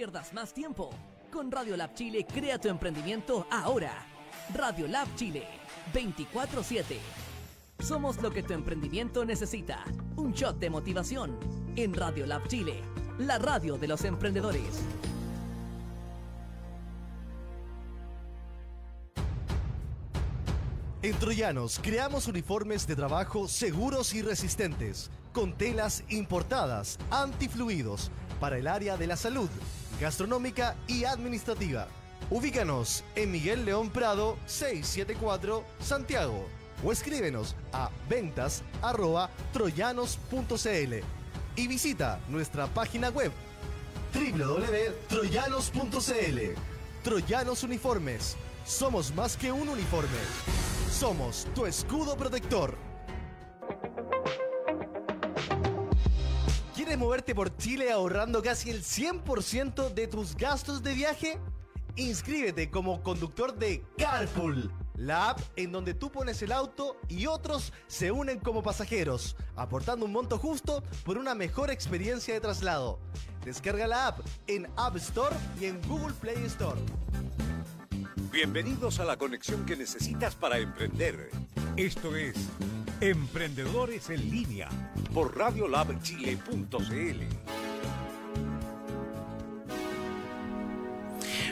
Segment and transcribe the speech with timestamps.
[0.00, 0.88] pierdas más tiempo.
[1.30, 3.92] Con Radio Lab Chile crea tu emprendimiento ahora.
[4.54, 5.46] Radio Lab Chile
[5.92, 6.98] 24/7.
[7.80, 9.84] Somos lo que tu emprendimiento necesita.
[10.16, 11.38] Un shot de motivación
[11.76, 12.80] en Radio Lab Chile,
[13.18, 14.80] la radio de los emprendedores.
[21.02, 28.10] En Troyanos creamos uniformes de trabajo seguros y resistentes, con telas importadas, antifluidos,
[28.40, 29.50] para el área de la salud,
[30.00, 31.86] gastronómica y administrativa.
[32.30, 36.44] Ubícanos en Miguel León Prado 674 Santiago
[36.82, 38.62] o escríbenos a ventas
[39.52, 40.94] troyanos.cl
[41.56, 43.30] y visita nuestra página web
[44.14, 46.38] www.troyanos.cl.
[47.02, 48.36] Troyanos Uniformes.
[48.64, 50.08] Somos más que un uniforme.
[50.90, 52.89] Somos tu escudo protector.
[57.34, 61.40] Por Chile ahorrando casi el 100% de tus gastos de viaje?
[61.96, 67.72] Inscríbete como conductor de Carpool, la app en donde tú pones el auto y otros
[67.88, 73.00] se unen como pasajeros, aportando un monto justo por una mejor experiencia de traslado.
[73.44, 76.80] Descarga la app en App Store y en Google Play Store.
[78.16, 81.30] Bienvenidos a la conexión que necesitas para emprender.
[81.76, 82.36] Esto es
[83.00, 84.68] Emprendedores en línea
[85.14, 87.22] por radiolabchile.cl.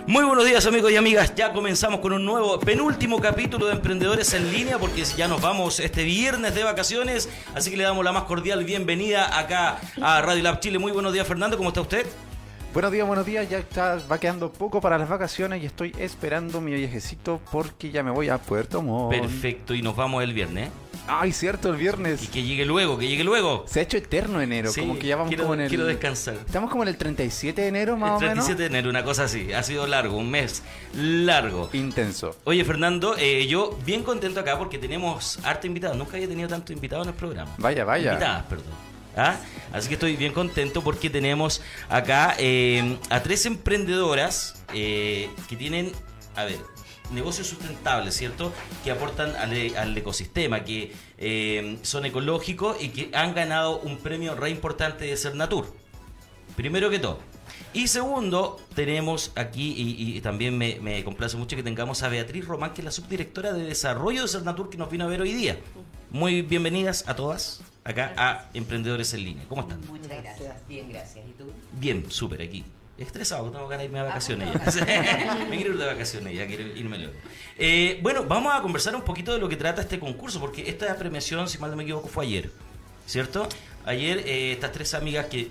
[0.07, 4.33] Muy buenos días amigos y amigas, ya comenzamos con un nuevo penúltimo capítulo de Emprendedores
[4.33, 8.13] en línea porque ya nos vamos este viernes de vacaciones, así que le damos la
[8.13, 10.79] más cordial bienvenida acá a Radio Lab Chile.
[10.79, 12.07] Muy buenos días Fernando, ¿cómo está usted?
[12.79, 13.51] Buenos días, buenos días.
[13.51, 18.05] Ya está, va quedando poco para las vacaciones y estoy esperando mi viajecito porque ya
[18.05, 19.11] me voy a Puerto Montt.
[19.21, 20.71] Perfecto, y nos vamos el viernes.
[21.09, 22.23] Ay, cierto, el viernes.
[22.23, 23.65] Y que llegue luego, que llegue luego.
[23.67, 25.69] Se ha hecho eterno enero, Sí, como que ya vamos quiero, como en el...
[25.69, 26.35] quiero descansar.
[26.35, 28.45] Estamos como en el 37 de enero más El o menos.
[28.47, 29.53] 37 de enero, una cosa así.
[29.53, 30.63] Ha sido largo, un mes
[30.95, 31.71] largo.
[31.73, 32.37] Intenso.
[32.45, 35.97] Oye, Fernando, eh, yo bien contento acá porque tenemos harta invitados.
[35.97, 37.53] Nunca había tenido tanto invitados en el programa.
[37.59, 38.13] Vaya, vaya.
[38.13, 38.88] Invitadas, perdón.
[39.17, 39.37] ¿Ah?
[39.73, 45.93] Así que estoy bien contento porque tenemos acá eh, a tres emprendedoras eh, que tienen,
[46.37, 46.59] a ver,
[47.11, 48.53] negocios sustentables, ¿cierto?
[48.85, 54.35] Que aportan al, e- ecosistema, que eh, son ecológicos y que han ganado un premio
[54.35, 55.75] re importante de Cernatur.
[56.55, 57.19] Primero que todo.
[57.73, 62.47] Y segundo, tenemos aquí, y, y también me, me complace mucho que tengamos a Beatriz
[62.47, 65.33] Román, que es la subdirectora de desarrollo de Cernatur, que nos vino a ver hoy
[65.33, 65.59] día.
[66.11, 69.45] Muy bienvenidas a todas acá a Emprendedores en Línea.
[69.49, 69.81] ¿Cómo están?
[69.87, 70.55] Muchas gracias.
[70.69, 71.25] Bien, gracias.
[71.27, 71.51] ¿Y tú?
[71.73, 72.65] Bien, súper aquí.
[72.99, 75.47] Estresado, tengo ganas de irme de vacaciones ya.
[75.49, 77.15] me quiero ir de vacaciones ya, quiero irme luego.
[77.57, 80.97] Eh, bueno, vamos a conversar un poquito de lo que trata este concurso, porque esta
[80.97, 82.51] premiación, si mal no me equivoco, fue ayer,
[83.07, 83.49] ¿cierto?
[83.85, 85.49] Ayer eh, estas tres amigas que,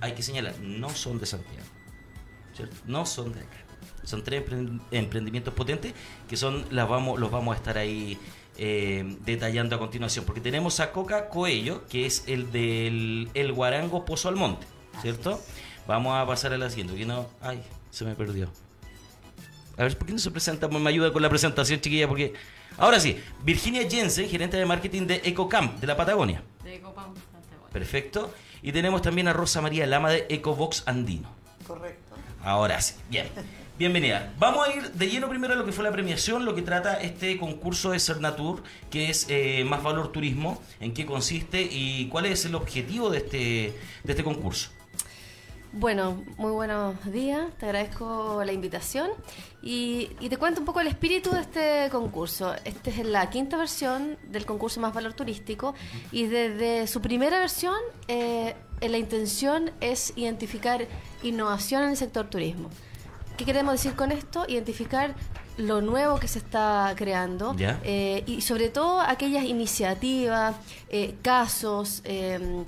[0.00, 1.66] hay que señalar, no son de Santiago,
[2.56, 2.74] ¿cierto?
[2.86, 3.56] No son de acá.
[4.02, 5.92] Son tres emprend- emprendimientos potentes
[6.28, 8.18] que son las vamos, los vamos a estar ahí
[8.58, 14.04] eh, detallando a continuación, porque tenemos a Coca Coello, que es el del el Guarango
[14.04, 14.66] Pozo Almonte,
[15.00, 15.40] ¿cierto?
[15.86, 18.50] Vamos a pasar a la siguiente, que no, ay, se me perdió.
[19.78, 20.66] A ver, ¿por qué no se presenta?
[20.68, 22.34] Me ayuda con la presentación, chiquilla, porque...
[22.78, 26.42] Ahora sí, Virginia Jensen, gerente de marketing de EcoCamp, de la Patagonia.
[26.64, 27.66] De Copa Santiago.
[27.72, 28.34] Perfecto.
[28.60, 31.28] Y tenemos también a Rosa María Lama de EcoBox Andino.
[31.66, 32.16] Correcto.
[32.42, 33.28] Ahora sí, bien.
[33.78, 34.34] Bienvenida.
[34.40, 36.94] Vamos a ir de lleno primero a lo que fue la premiación, lo que trata
[36.94, 42.26] este concurso de Cernatur, que es eh, Más Valor Turismo, en qué consiste y cuál
[42.26, 43.72] es el objetivo de este,
[44.04, 44.70] este concurso.
[45.70, 49.10] Bueno, muy buenos días, te agradezco la invitación
[49.62, 52.56] y, y te cuento un poco el espíritu de este concurso.
[52.64, 55.74] Esta es la quinta versión del concurso Más Valor Turístico
[56.10, 57.76] y desde su primera versión
[58.08, 60.88] eh, la intención es identificar
[61.22, 62.70] innovación en el sector turismo.
[63.38, 64.46] ¿Qué queremos decir con esto?
[64.48, 65.14] Identificar
[65.58, 67.54] lo nuevo que se está creando
[67.84, 70.56] eh, y sobre todo aquellas iniciativas,
[70.88, 72.64] eh, casos, eh,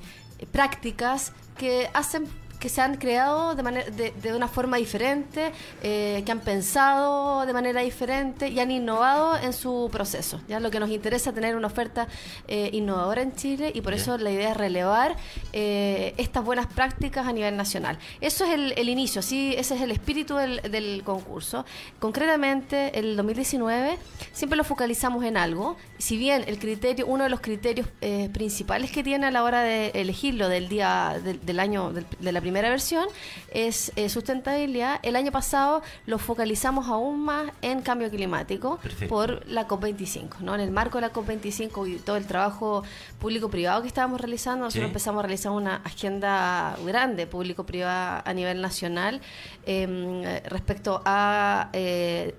[0.52, 2.28] prácticas que hacen
[2.60, 5.50] que se han creado de, manera, de, de una forma diferente,
[5.82, 10.40] eh, que han pensado de manera diferente y han innovado en su proceso.
[10.46, 12.06] Ya lo que nos interesa es tener una oferta
[12.48, 15.16] eh, innovadora en Chile y por eso la idea es relevar
[15.54, 17.98] eh, estas buenas prácticas a nivel nacional.
[18.20, 21.64] Eso es el, el inicio, sí, ese es el espíritu del, del concurso.
[21.98, 23.96] Concretamente, el 2019
[24.32, 25.76] siempre lo focalizamos en algo.
[25.96, 27.86] Si bien el criterio, uno de los criterios
[28.34, 32.32] principales que tiene a la hora de elegirlo del día del, del año del- de
[32.32, 33.06] la primera primera versión
[33.52, 34.98] es eh, sustentabilidad.
[35.04, 39.08] El año pasado lo focalizamos aún más en cambio climático Perfecto.
[39.14, 40.40] por la COP25.
[40.40, 40.56] ¿no?
[40.56, 42.82] En el marco de la COP25 y todo el trabajo
[43.20, 44.88] público-privado que estábamos realizando, nosotros Sí.
[44.88, 49.20] empezamos a realizar una agenda grande público-privada a nivel nacional
[49.64, 52.34] eh, respecto a eh,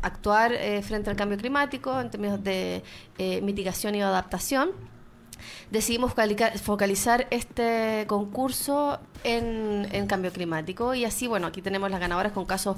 [0.00, 2.82] actuar eh, frente al cambio climático en términos de
[3.18, 4.70] eh, mitigación y adaptación
[5.70, 6.12] decidimos
[6.62, 12.44] focalizar este concurso en, en cambio climático y así, bueno, aquí tenemos las ganadoras con
[12.44, 12.76] casos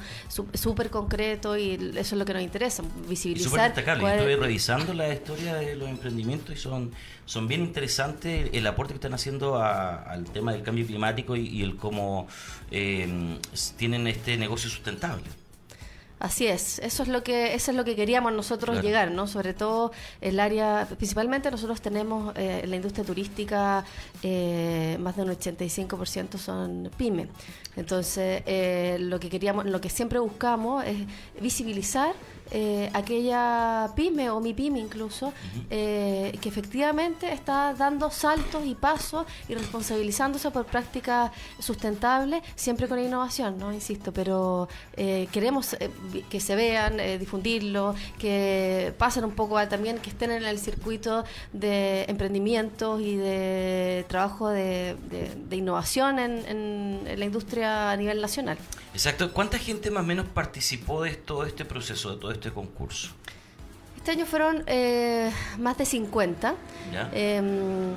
[0.54, 3.60] súper concretos y eso es lo que nos interesa, Y súper visibilizar.
[3.68, 4.00] destacable.
[4.02, 6.92] cuál- Estuve revisando la historia de los emprendimientos y son,
[7.24, 11.46] son bien interesantes el aporte que están haciendo a- al tema del cambio climático y,
[11.48, 12.26] y el cómo
[12.70, 13.38] eh,
[13.76, 15.24] tienen este negocio sustentable.
[16.24, 18.88] Así es, eso es lo que eso es lo que queríamos nosotros Claro.
[18.88, 19.26] llegar, ¿no?
[19.26, 19.92] Sobre todo
[20.22, 23.84] el área, principalmente nosotros tenemos eh, en la industria turística
[24.22, 27.28] eh, más de un 85% son pymes.
[27.76, 30.96] Entonces, eh, lo que queríamos, lo que siempre buscamos es
[31.42, 32.14] visibilizar
[32.50, 35.32] eh, aquella pyme o mi pyme incluso
[35.70, 42.98] eh, que efectivamente está dando saltos y pasos y responsabilizándose por prácticas sustentables, siempre con
[42.98, 43.72] innovación, ¿no?
[43.72, 45.90] Insisto, pero eh, queremos eh,
[46.30, 50.58] que se vean, eh, difundirlo, que pasen un poco a- también, que estén en el
[50.58, 57.90] circuito de emprendimientos y de trabajo de, de- de innovación en, en- en la industria
[57.90, 58.58] a nivel nacional.
[58.92, 59.32] Exacto.
[59.32, 63.10] ¿Cuánta gente más o menos participó de todo este proceso, de todo este concurso?
[63.96, 66.54] Este año fueron eh, más de 50.
[66.92, 67.08] ¿Ya?
[67.12, 67.94] Eh, eh,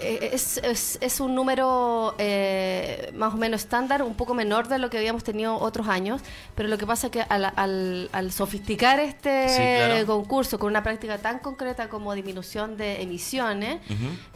[0.00, 4.90] es, es- es un número eh, más o menos estándar, un poco menor de lo
[4.90, 6.20] que habíamos tenido otros años,
[6.54, 10.06] pero lo que pasa es que al, al- al sofisticar este Sí, claro.
[10.06, 13.80] concurso con una práctica tan concreta como disminución de emisiones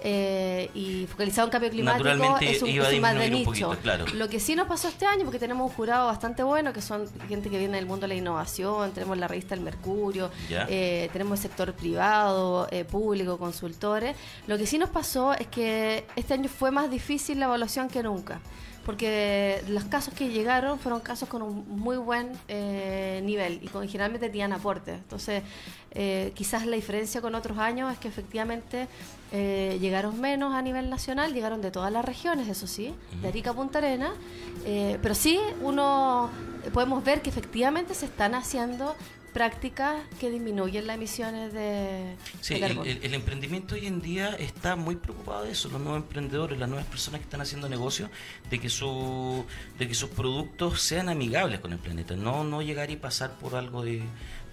[0.02, 2.08] eh, y focalizado en cambio climático,
[2.40, 3.44] es un, iba a es un más de nicho.
[3.44, 4.04] poquito, claro.
[4.14, 7.06] Lo que sí nos pasó este año, porque tenemos un jurado bastante bueno, que son
[7.28, 11.38] gente que viene del mundo de la innovación, tenemos la revista El Mercurio, eh, tenemos
[11.38, 14.16] el sector privado, eh, público, consultores.
[14.46, 18.02] Lo que sí nos pasó es que este año fue más difícil la evaluación que
[18.02, 18.40] nunca.
[18.84, 23.86] Porque los casos que llegaron fueron casos con un muy buen eh, nivel y con,
[23.86, 24.94] generalmente tenían aporte.
[24.94, 25.44] Entonces,
[25.92, 28.88] eh, quizás la diferencia con otros años es que efectivamente
[29.30, 33.52] eh, llegaron menos a nivel nacional, llegaron de todas las regiones, eso sí, de Arica
[33.52, 34.12] Punta Arena,
[34.64, 36.30] eh, pero sí uno
[36.72, 38.96] podemos ver que efectivamente se están haciendo
[39.32, 42.90] prácticas que disminuyen las emisiones de, Sí, de el, carbono.
[42.90, 46.68] el- el emprendimiento hoy en día está muy preocupado de eso, los nuevos emprendedores, las
[46.68, 48.10] nuevas personas que están haciendo negocios,
[48.50, 49.44] de que su,
[49.78, 53.54] de que sus productos sean amigables con el planeta, no, no llegar y pasar por
[53.56, 54.02] algo de,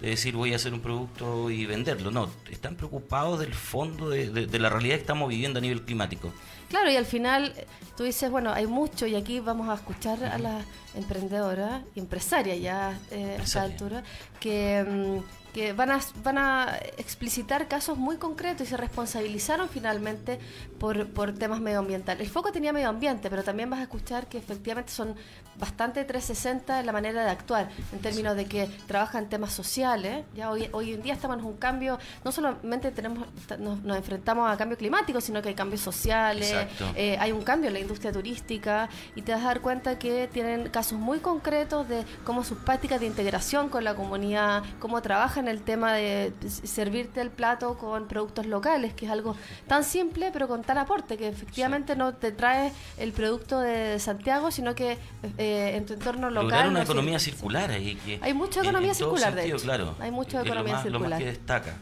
[0.00, 4.30] de decir voy a hacer un producto y venderlo, no, están preocupados del fondo de,
[4.30, 6.32] de- de la realidad que estamos viviendo a nivel climático.
[6.70, 10.24] Claro, y al final eh, tú dices, bueno, hay mucho y aquí vamos a escuchar
[10.24, 10.64] a las
[10.94, 14.04] emprendedoras y empresarias ya eh, a esta altura
[14.38, 20.38] que, mm, que van, a, van a explicitar casos muy concretos y se responsabilizaron finalmente
[20.80, 22.26] por, por temas medioambientales.
[22.26, 25.14] El foco tenía medio ambiente, pero también vas a escuchar que efectivamente son
[25.58, 30.24] bastante 360 en la manera de actuar, en términos de que trabajan temas sociales.
[30.34, 33.28] Ya hoy, hoy en día estamos en un cambio, no solamente tenemos
[33.58, 36.54] nos, nos enfrentamos a cambio climático, sino que hay cambios sociales,
[36.96, 40.28] eh, hay un cambio en la industria turística y te vas a dar cuenta que
[40.32, 45.46] tienen casos muy concretos de cómo sus prácticas de integración con la comunidad, cómo trabajan
[45.46, 49.36] el tema de servirte el plato con productos locales, que es algo
[49.66, 54.52] tan simple pero con tan aporte, que efectivamente no te trae el producto de Santiago,
[54.52, 54.98] sino que
[55.36, 56.44] eh, en tu entorno local.
[56.44, 59.56] Lograr una no economía circular ahí que Hay mucha economía en circular, de hecho.
[59.56, 59.96] claro.
[59.98, 61.18] Hay mucha Es lo economía más- Lo más circular.
[61.18, 61.74] que destaca.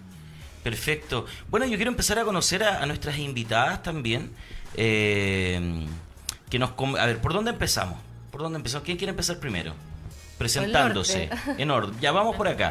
[0.63, 1.27] Perfecto.
[1.51, 4.31] Bueno, yo quiero empezar a conocer a, a nuestras invitadas también.
[4.75, 5.87] eh,
[6.49, 7.99] que nos a ver, ¿por dónde empezamos?
[8.31, 8.85] ¿Por dónde empezamos?
[8.87, 9.75] ¿Quién quiere empezar primero?
[10.39, 11.29] Presentándose.
[11.59, 11.95] En orden.
[12.01, 12.69] Ya vamos por acá.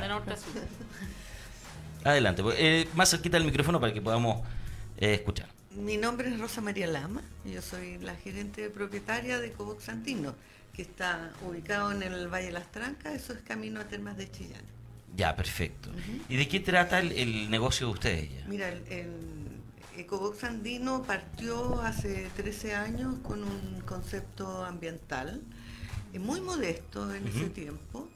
[2.03, 2.41] Adelante.
[2.41, 4.41] pues, eh, más cerquita del micrófono para que podamos
[4.97, 5.47] eh, escuchar.
[5.77, 10.33] Mi nombre es Rosa María Lama, yo soy la gerente propietaria de Cobox Santino,
[10.73, 14.29] que está ubicado en el Valle de las Trancas, eso es camino a Termas de
[14.31, 14.63] Chillán.
[15.15, 15.91] Ya, perfecto.
[16.29, 18.45] ¿Y de qué trata el, el negocio de ustedes ya?
[18.47, 19.11] Mira, el, el
[19.97, 25.41] Ecobox Andino partió hace 13 años con un concepto ambiental
[26.11, 28.07] eh, muy modesto en ese tiempo,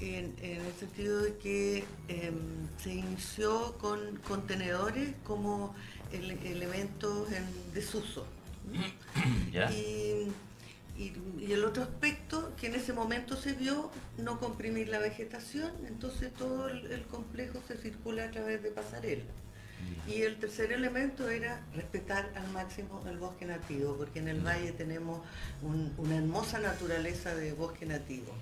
[0.00, 2.34] en, en el sentido de que em,
[2.82, 5.74] se inició con contenedores como
[6.16, 7.44] ele- elementos en
[7.74, 8.26] desuso.
[9.52, 9.70] ¿Ya?
[9.70, 10.28] Y,
[10.96, 15.70] y- y el otro aspecto que en ese momento se vio, no comprimir la vegetación,
[15.86, 19.26] entonces todo el, el complejo se circula a través de pasarelas.
[20.08, 24.72] Y el tercer elemento era respetar al máximo el bosque nativo, porque en el valle
[24.72, 25.20] tenemos
[25.62, 28.32] un- una hermosa naturaleza de bosque nativo.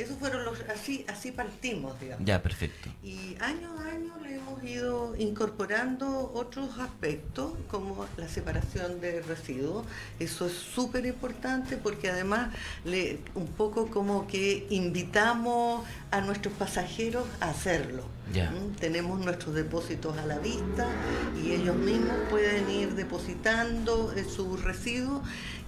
[0.00, 2.24] Esos fueron los, así, así partimos, digamos.
[2.24, 2.90] Ya, perfecto.
[3.02, 9.84] Y año a año le hemos ido incorporando otros aspectos como la separación de residuos.
[10.18, 12.54] Eso es súper importante porque además
[12.84, 18.04] le, un poco como que invitamos a nuestros pasajeros a hacerlo.
[18.32, 18.74] ¿Mm?
[18.78, 20.86] Tenemos nuestros depósitos a la vista
[21.42, 25.22] y ellos mismos pueden ir depositando eh, sus residuos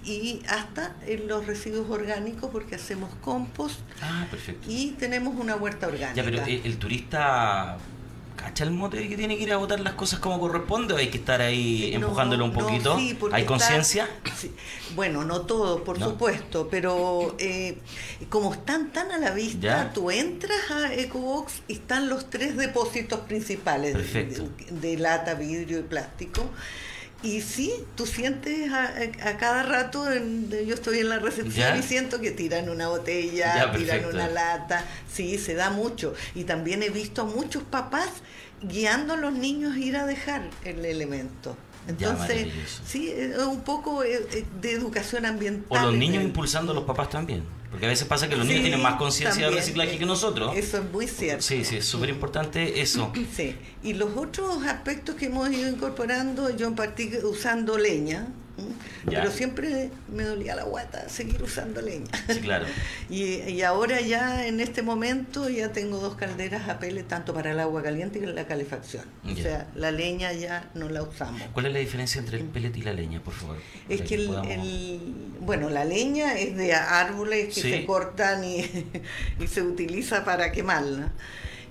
[0.05, 4.67] y hasta en los residuos orgánicos porque hacemos compost Ah, perfecto.
[4.71, 6.15] y tenemos una huerta orgánica.
[6.15, 7.79] Ya, pero el, el turista
[8.43, 10.97] cacha el mote de que tiene que ir a botar las cosas como corresponde o
[10.97, 12.99] hay que estar ahí Sí, no, empujándolo un no, poquito.
[12.99, 14.09] sí, porque ¿Hay conciencia?
[14.37, 14.53] sí.
[14.95, 16.11] Bueno, no todo, por No.
[16.11, 17.79] supuesto, pero eh,
[18.29, 19.93] como están tan a la vista, Ya.
[19.93, 24.13] tú entras a EcoBox y están los tres depósitos principales.
[24.13, 26.45] De, de lata, vidrio y plástico.
[27.23, 31.69] Y sí, tú sientes a, a- a cada rato, en- yo estoy en la recepción
[31.75, 31.77] Ya.
[31.77, 36.15] y siento que tiran una botella, Ya, tiran una lata, sí, se da mucho.
[36.35, 38.09] Y también he visto a muchos papás
[38.61, 41.57] guiando a los niños a ir a dejar el elemento.
[41.89, 42.49] Entonces,
[42.87, 45.85] sí, es un poco eh, eh, de educación ambiental.
[45.87, 47.43] O los niños impulsando a los papás también.
[47.73, 49.63] Porque a veces pasa que los Sí, niños tienen más conciencia del también.
[49.65, 50.55] reciclaje que nosotros.
[50.55, 51.43] Eso es muy cierto.
[51.43, 53.11] Sí, sí, es súper importante eso.
[53.37, 58.29] Sí, y los otros aspectos que hemos ido incorporando, yo en partí usando leña.
[59.11, 59.21] Ya.
[59.21, 62.07] pero siempre me dolía la guata seguir usando leña.
[62.29, 62.67] Sí, claro.
[63.11, 67.51] Y, y ahora ya en este momento ya tengo dos calderas a pele tanto para
[67.53, 69.05] el agua caliente y la calefacción.
[69.25, 71.43] O sea, la leña ya no la usamos.
[71.53, 73.57] ¿Cuál es la diferencia entre el pellet y la leña, por favor?
[73.89, 77.71] Es que el, podamos- el- bueno, la leña es de árboles que Sí.
[77.71, 78.61] se cortan y,
[79.41, 81.13] y se utiliza para quemarla.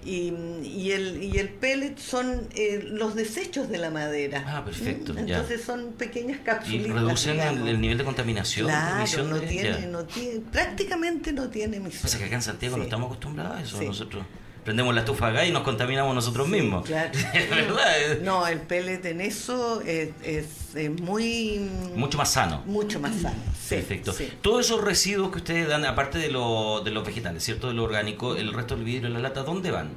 [0.04, 4.44] Y, y el, y el pellet son eh, los desechos de la madera.
[4.48, 5.26] Ah, perfecto, ¿Mm?
[5.28, 5.36] ya.
[5.38, 6.94] Entonces son pequeñas Y capsulitas.
[6.94, 9.86] reducen el, el nivel de contaminación, Claro, no de- tiene, ya.
[9.88, 12.20] no tiene, prácticamente no tiene Pasa emisión.
[12.20, 12.88] que acá en Santiago no Sí.
[12.88, 13.78] estamos acostumbrados a eso.
[13.80, 13.86] Sí.
[13.86, 14.26] Nosotros
[14.64, 16.86] prendemos la estufa acá y nos contaminamos nosotros mismos.
[16.86, 17.12] Claro.
[17.50, 18.20] Verdad.
[18.24, 21.60] No, el pellet en eso es, es- es muy...
[21.96, 22.64] Mucho más sano.
[22.66, 23.36] Mucho más sano.
[23.62, 24.14] sí, Perfecto.
[24.14, 24.32] sí.
[24.42, 27.68] Todos esos residuos que ustedes dan, aparte de, lo- de los vegetales, ¿cierto?
[27.68, 29.90] De lo orgánico, el resto del vidrio y la lata, ¿dónde van?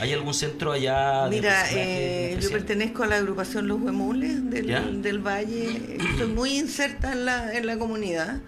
[0.00, 1.24] ¿Hay algún centro allá?
[1.24, 5.96] de Mira, reciclaje eh, yo pertenezco a la agrupación Los Huemules del, del Valle.
[5.98, 8.40] Estoy muy inserta en la, en la comunidad.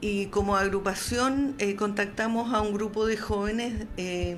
[0.00, 4.36] Y como agrupación eh, contactamos a un grupo de jóvenes eh,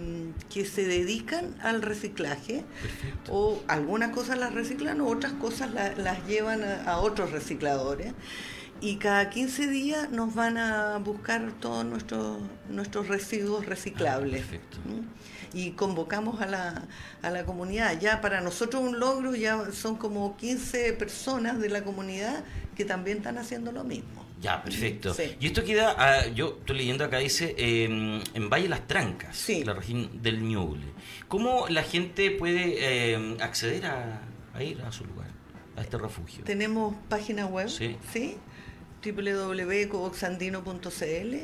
[0.49, 2.64] que se dedican al reciclaje.
[2.81, 3.33] Perfecto.
[3.33, 8.14] O algunas cosas las reciclan, otras cosas la- las llevan a, a otros recicladores.
[8.81, 12.38] Y cada 15 días nos van a buscar todos nuestros,
[12.71, 14.45] nuestros residuos reciclables.
[14.50, 15.02] Ah.
[15.52, 16.85] Y convocamos a la,
[17.21, 18.00] a la comunidad.
[18.00, 23.19] Ya para nosotros un logro, ya son como 15 personas de la comunidad que también
[23.19, 24.25] están haciendo lo mismo.
[24.40, 25.12] Ya, perfecto.
[25.12, 25.37] Sí.
[25.38, 27.85] Y esto queda, ah, yo estoy leyendo acá, dice, eh,
[28.35, 29.64] en Valle Las Trancas, Sí.
[29.64, 30.87] la región del Ñuble.
[31.28, 34.23] ¿Cómo la gente puede eh, acceder a,
[34.54, 35.28] a ir a su lugar,
[35.76, 36.44] a este refugio?
[36.44, 37.97] Tenemos página web, Sí.
[38.12, 38.37] ¿sí?
[39.04, 41.37] www.coboxandino.cl.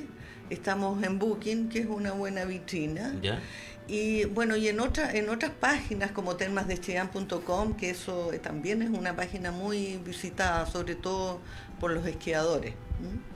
[0.48, 3.14] Estamos en Booking, que es una buena vitrina.
[3.20, 3.40] ¿Ya?
[3.88, 9.14] Y bueno, y en, otra, en otras páginas como termasdechian.com, que eso también es una
[9.14, 11.40] página muy visitada, sobre todo
[11.80, 12.75] por los esquiadores.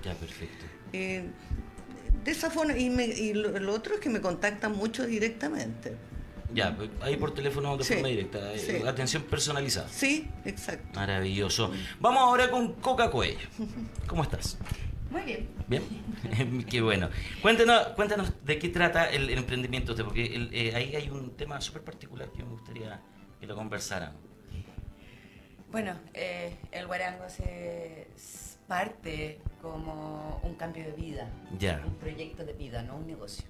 [0.04, 0.64] Ya, perfecto.
[0.92, 1.24] Eh,
[2.24, 5.96] de esa forma, y, me- y lo, lo otro es que me contactan mucho directamente.
[6.52, 8.52] Ya, ahí por teléfono de Sí, forma directa.
[8.52, 8.86] eh, sí.
[8.86, 9.88] Atención personalizada.
[9.88, 10.98] Sí, exacto.
[10.98, 11.70] Maravilloso.
[12.00, 13.38] Vamos ahora con Coca Coello.
[14.08, 14.58] ¿Cómo estás?
[15.10, 15.48] Muy bien.
[15.68, 17.08] Bien, qué bueno.
[17.42, 21.36] Cuéntanos, cuéntanos de qué trata el, el emprendimiento usted, porque el- eh, ahí hay un
[21.36, 23.00] tema súper particular que me gustaría
[23.40, 24.20] que lo conversáramos.
[25.70, 28.08] Bueno, eh, el guarango se
[28.66, 31.82] parte como un cambio de vida, Ya.
[31.86, 33.44] un proyecto de vida, no un negocio.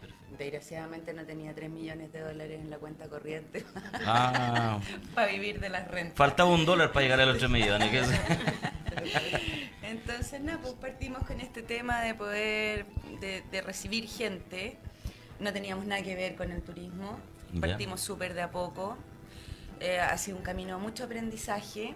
[0.00, 0.36] Perfecto.
[0.38, 3.64] Desgraciadamente no tenía 3 millones de dólares en la cuenta corriente
[4.06, 4.78] Ah,
[5.14, 6.16] para vivir de las rentas.
[6.16, 7.90] faltaba un dólar para llegar a los 3 millones.
[9.82, 12.86] Entonces, nada, pues partimos con este tema de poder,
[13.20, 14.76] de, de recibir gente.
[15.40, 17.18] No teníamos nada que ver con el turismo.
[17.60, 18.96] Partimos súper de a poco.
[19.80, 21.94] Eh, ha sido un camino de mucho aprendizaje.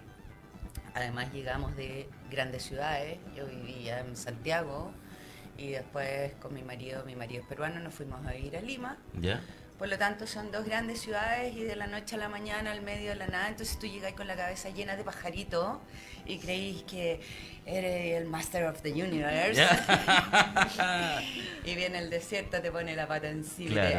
[0.93, 3.17] Además, llegamos de grandes ciudades.
[3.35, 4.91] Yo vivía en Santiago
[5.57, 8.97] y después con mi marido, mi marido es peruano, nos fuimos a ir a Lima.
[9.19, 9.41] ¿Ya?
[9.77, 12.81] Por lo tanto, son dos grandes ciudades y de la noche a la mañana, al
[12.81, 15.79] medio de la nada, entonces tú llegas con la cabeza llena de pajaritos
[16.25, 17.19] y creís que
[17.65, 19.61] eres el Master of the Universe.
[21.65, 23.93] y viene el desierto, te pone la pata encima y te-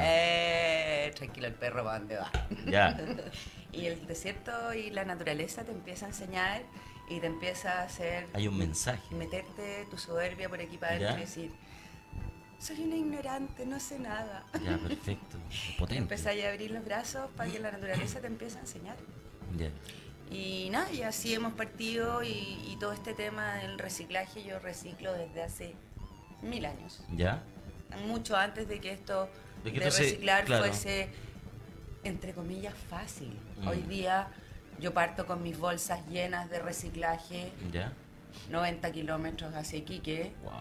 [1.08, 2.32] eh, tranquilo, el perro, ¿para dónde va?
[2.66, 2.98] Ya.
[3.76, 6.62] y el desierto y la naturaleza te empieza a enseñar
[7.08, 9.14] y te empieza a hacer Hay un mensaje.
[9.14, 11.50] meterte tu soberbia por aquí para adentro y decir,
[12.58, 14.44] soy una ignorante, no sé nada.
[14.64, 15.36] Ya, perfecto.
[15.78, 16.02] Potente.
[16.02, 18.96] Empezáis a abrir los brazos para que la naturaleza te empiece a enseñar.
[19.56, 19.70] Ya.
[20.30, 22.28] Y nada, y así hemos partido y,
[22.66, 25.74] y todo este tema del reciclaje yo reciclo desde hace
[26.42, 27.00] mil años.
[27.14, 27.42] ¿Ya?
[28.08, 29.28] Mucho antes de que esto
[29.62, 30.64] De se- reciclar claro.
[30.64, 31.08] fuese,
[32.08, 33.36] entre comillas, fácil.
[33.60, 33.68] Mm.
[33.68, 34.28] Hoy día
[34.78, 37.92] yo parto con mis bolsas llenas de reciclaje, ¿Ya?
[38.50, 40.52] 90 kilómetros hacia Iquique, Wow.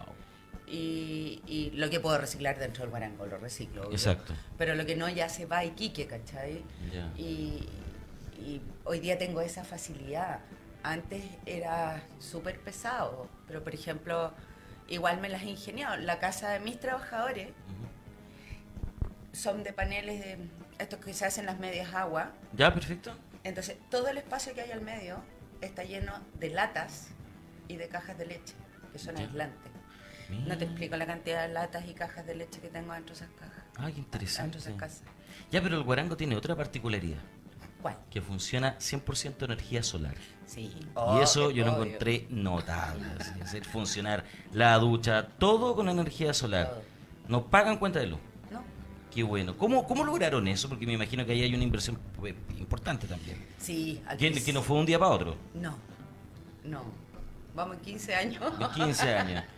[0.66, 3.82] y, y lo que puedo reciclar dentro del Guarango lo reciclo.
[3.82, 3.92] obvio.
[3.92, 4.32] Exacto.
[4.58, 6.64] Pero lo que no ya se va a Iquique, ¿cachai?
[6.92, 7.12] Ya.
[7.16, 7.68] Y,
[8.38, 10.40] y hoy día tengo esa facilidad.
[10.82, 14.32] Antes era súper pesado, pero por ejemplo,
[14.88, 15.96] igual me las he ingeniado.
[15.96, 17.48] La casa de mis trabajadores
[19.32, 20.38] son de paneles de
[20.78, 22.32] estos que se hacen las medias agua.
[22.54, 22.72] ¿Ya?
[22.72, 23.12] Perfecto.
[23.44, 25.22] Entonces, todo el espacio que hay al medio
[25.60, 27.08] está lleno de latas
[27.68, 28.54] y de cajas de leche,
[28.92, 29.22] que son Ya.
[29.22, 29.72] aislantes.
[30.46, 33.24] No te explico la cantidad de latas y cajas de leche que tengo dentro de
[33.24, 33.62] esas cajas.
[33.76, 34.58] Ah, qué interesante.
[34.58, 35.14] Dentro de esas casas.
[35.52, 37.20] Ya, pero el guarango tiene otra particularidad.
[37.80, 37.96] ¿Cuál?
[38.10, 40.14] Que funciona 100% energía solar.
[40.46, 40.76] Sí.
[41.16, 41.84] y eso yo lo obvio.
[41.84, 43.04] encontré notable.
[43.20, 46.70] así, hacer funcionar la ducha, todo con energía solar.
[46.70, 46.82] Todo.
[47.28, 48.20] No pagan cuenta de luz.
[49.14, 49.56] Qué bueno.
[49.56, 50.68] ¿Cómo, ¿Cómo lograron eso?
[50.68, 53.44] Porque me imagino que ahí hay una inversión pues, importante también.
[53.58, 54.00] Sí.
[54.18, 55.36] Que, que no fue un día para otro.
[55.54, 55.76] No.
[56.64, 56.82] No.
[57.54, 58.58] Vamos en 15 años.
[58.58, 59.44] De 15 años.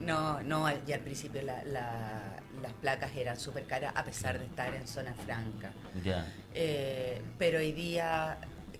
[0.00, 4.44] No, no, ya al principio la- la- las placas eran súper caras a pesar de
[4.46, 5.72] estar en zona franca.
[6.04, 6.26] Ya.
[6.52, 8.38] Eh, pero hoy día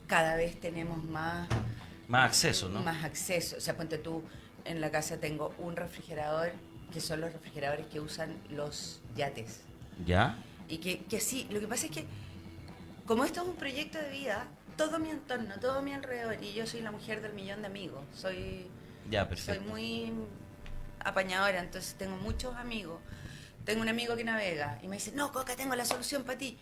[0.08, 1.48] cada vez tenemos más,
[2.08, 2.80] Más acceso, ¿no?
[2.82, 3.56] más acceso.
[3.56, 4.22] O sea, ponte tú,
[4.64, 6.50] en la casa tengo un refrigerador,
[6.92, 9.60] que son los refrigeradores que usan los yates.
[10.06, 10.38] ¿Ya?
[10.68, 12.06] Y que, que sí, lo que pasa es que
[13.06, 14.46] como esto es un proyecto de vida,
[14.76, 18.02] todo mi entorno, todo mi alrededor, y yo soy la mujer del millón de amigos,
[18.14, 18.66] soy,
[19.10, 20.12] Ya, soy muy
[21.00, 23.00] apañadora, entonces tengo muchos amigos.
[23.64, 26.58] Tengo un amigo que navega y me dice, no, Coca, tengo la solución para ti.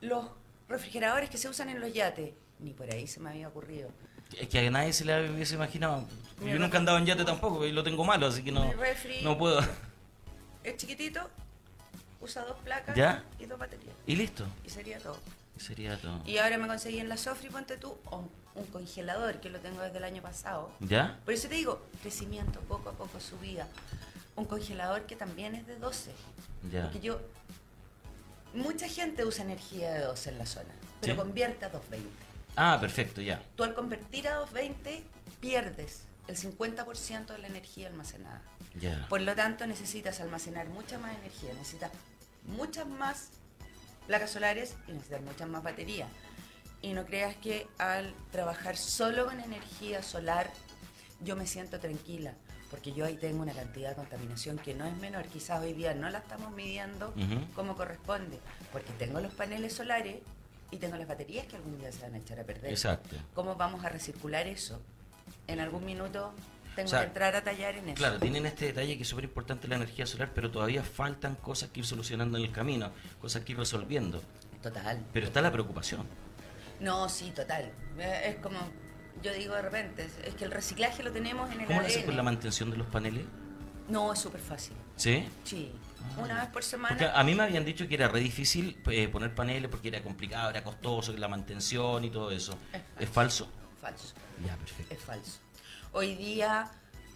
[0.00, 0.26] Los
[0.68, 3.90] refrigeradores que se usan en los yates, ni por ahí se me había ocurrido.
[4.38, 6.06] Es que a nadie se le hubiese imaginado.
[6.40, 8.72] Mi Yo nunca andado en yate tampoco y lo tengo malo, así que no,
[9.22, 9.60] no puedo.
[10.62, 11.28] Es chiquitito,
[12.22, 13.24] usa dos placas ¿Ya?
[13.38, 13.94] y dos baterías.
[14.06, 14.46] Y listo.
[14.64, 15.18] Y sería todo.
[15.58, 16.22] Sería todo.
[16.24, 19.82] Y ahora me conseguí en la Sofri, ponte tú, un, un congelador que lo tengo
[19.82, 20.70] desde el año pasado.
[20.80, 21.18] ¿Ya?
[21.24, 23.66] Por eso te digo, crecimiento, poco a poco subida.
[24.34, 26.12] Un congelador que también es de 12.
[26.70, 26.84] Ya.
[26.84, 27.20] Porque yo.
[28.54, 31.18] Mucha gente usa energía de 12 en la zona, pero Sí.
[31.18, 32.10] convierte a 220.
[32.56, 33.42] Ah, perfecto, ya.
[33.56, 35.02] Tú al convertir a 220
[35.40, 38.42] pierdes el 50% de la energía almacenada.
[38.78, 39.06] Ya.
[39.08, 41.90] Por lo tanto, necesitas almacenar mucha más energía, necesitas
[42.44, 43.30] muchas más
[44.06, 46.08] placas solares y necesitas muchas más baterías.
[46.80, 50.50] Y no creas que al trabajar solo con energía solar
[51.20, 52.34] yo me siento tranquila,
[52.70, 55.26] porque yo ahí tengo una cantidad de contaminación que no es menor.
[55.26, 57.14] Quizás hoy día no la estamos midiendo
[57.54, 58.40] como corresponde,
[58.72, 60.16] porque tengo los paneles solares
[60.72, 62.72] y tengo las baterías que algún día se van a echar a perder.
[62.72, 63.14] Exacto.
[63.34, 64.80] ¿Cómo vamos a recircular eso?
[65.46, 66.32] En algún minuto
[66.74, 67.96] tengo O sea, que entrar a tallar en eso.
[67.96, 71.70] Claro, tienen este detalle que es súper importante la energía solar, pero todavía faltan cosas
[71.70, 74.22] que ir solucionando en el camino, cosas que ir resolviendo.
[74.62, 75.04] Total.
[75.12, 76.06] Pero está la preocupación.
[76.80, 77.70] No, sí, total.
[77.98, 78.58] Eh, Es como,
[79.22, 81.86] yo digo de repente, es- es que el reciclaje lo tenemos en el ¿Cómo lo
[81.86, 83.24] haces con la mantención de los paneles?
[83.88, 84.74] No, es súper fácil.
[84.96, 85.28] ¿Sí?
[85.44, 85.72] Sí.
[86.16, 86.96] Una vez por semana.
[86.96, 90.02] Porque a mí me habían dicho que era re difícil eh, poner paneles porque era
[90.02, 92.56] complicado, era costoso, la mantención y todo eso.
[92.98, 93.48] ¿Es falso?
[93.80, 94.14] Falso.
[94.46, 94.94] Ya, perfecto.
[94.94, 95.38] Es falso.
[95.92, 96.70] Hoy día,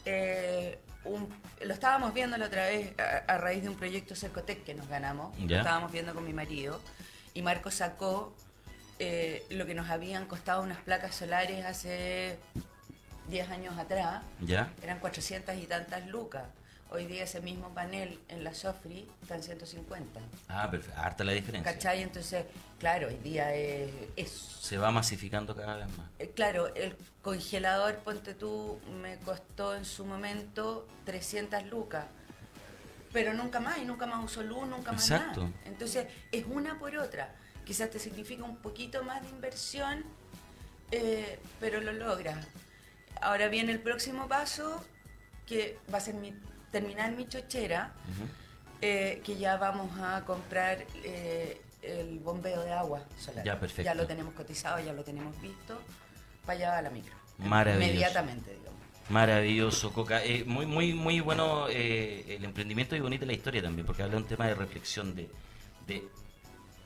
[0.05, 1.29] eh, un-
[1.63, 4.89] lo estábamos viendo la otra vez a, a raíz de un proyecto Cercotec que nos
[4.89, 5.39] ganamos.
[5.39, 5.59] Lo Ya.
[5.59, 6.81] estábamos viendo con mi marido.
[7.35, 8.35] Y Marco sacó
[8.99, 12.39] eh, lo que nos habían costado unas placas solares hace
[13.29, 14.23] 10 años atrás.
[14.41, 14.73] ¿Ya?
[14.83, 16.45] Eran 400 y tantas lucas.
[16.97, 20.19] Hoy día ese mismo panel en la Sofri está en 150.
[20.49, 20.99] Ah, perfecto.
[20.99, 21.71] Harta la diferencia.
[21.71, 22.03] ¿Cachai?
[22.03, 22.47] Entonces,
[22.79, 26.09] claro, hoy día es, es Se va masificando cada vez más.
[26.19, 32.07] eh, Claro, el congelador, ponte tú, me costó en su momento 300 lucas.
[33.13, 35.43] Pero nunca más, y nunca más uso luz, nunca más Exacto.
[35.45, 35.53] nada.
[35.67, 37.35] Entonces, es una por otra.
[37.67, 40.03] Quizás te significa un poquito más de inversión,
[40.93, 42.47] eh, pero lo logras.
[43.21, 44.83] Ahora viene el próximo paso,
[45.45, 46.33] que va a ser mi
[46.71, 47.93] terminar mi chochera,
[48.81, 53.45] eh, que ya vamos a comprar eh, el bombeo de agua solar.
[53.45, 53.85] Ya, perfecto.
[53.85, 55.81] Ya lo tenemos cotizado, ya lo tenemos visto,
[56.45, 57.15] para allá a la micro.
[57.39, 57.87] Maravilloso.
[57.87, 58.81] Inmediatamente, digamos.
[59.09, 60.25] Maravilloso, Coca.
[60.25, 64.17] Eh, muy, muy, muy bueno eh, el emprendimiento y bonita la historia también, porque habla
[64.17, 65.31] de un tema de reflexión, de,
[65.87, 66.09] de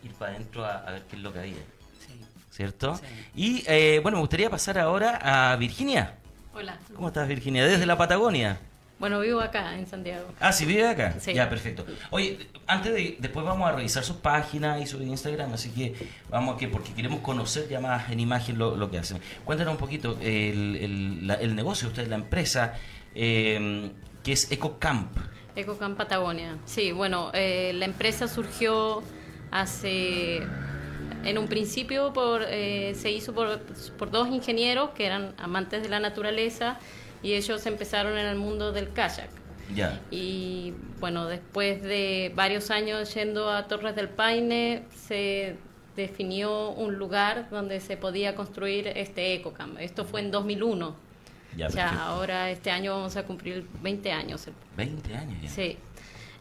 [0.03, 1.55] ir para adentro a, a ver qué es lo que había.
[1.55, 2.21] Sí.
[2.51, 2.97] ¿Cierto?
[2.97, 3.05] Sí.
[3.35, 6.19] Y eh, bueno, me gustaría pasar ahora a Virginia.
[6.53, 6.79] Hola.
[6.95, 7.64] ¿Cómo estás, Virginia?
[7.64, 8.61] Desde la Patagonia.
[9.00, 10.26] Bueno, vivo acá en Santiago.
[10.38, 11.14] Ah, ¿sí vive acá?
[11.18, 11.32] Sí.
[11.34, 11.84] Ya, perfecto.
[12.10, 15.94] Oye, antes de, después vamos a revisar sus páginas y su Instagram, así que
[16.28, 19.18] vamos a que, porque queremos conocer ya más en imagen lo, lo que hacen.
[19.46, 22.74] Cuéntanos un poquito el, el, la- el negocio, usted, la empresa,
[23.14, 23.90] eh,
[24.22, 25.16] que es EcoCamp.
[25.56, 26.58] Ecocamp Patagonia.
[26.66, 29.02] Sí, bueno, eh, la empresa surgió
[29.50, 30.42] hace,
[31.24, 33.60] en un principio por, eh, se hizo por,
[33.98, 36.78] por dos ingenieros que eran amantes de la naturaleza
[37.22, 39.30] y ellos empezaron en el mundo del kayak.
[39.74, 40.00] Ya.
[40.11, 45.56] Y bueno, después de varios años yendo a Torres del Paine, se
[45.96, 49.78] definió un lugar donde se podía construir este EcoCamp.
[49.78, 50.94] Esto fue en 2001.
[51.56, 54.46] Ya, o sea, ahora este año vamos a cumplir 20 años.
[54.76, 55.48] 20 años ya.
[55.50, 55.76] Sí.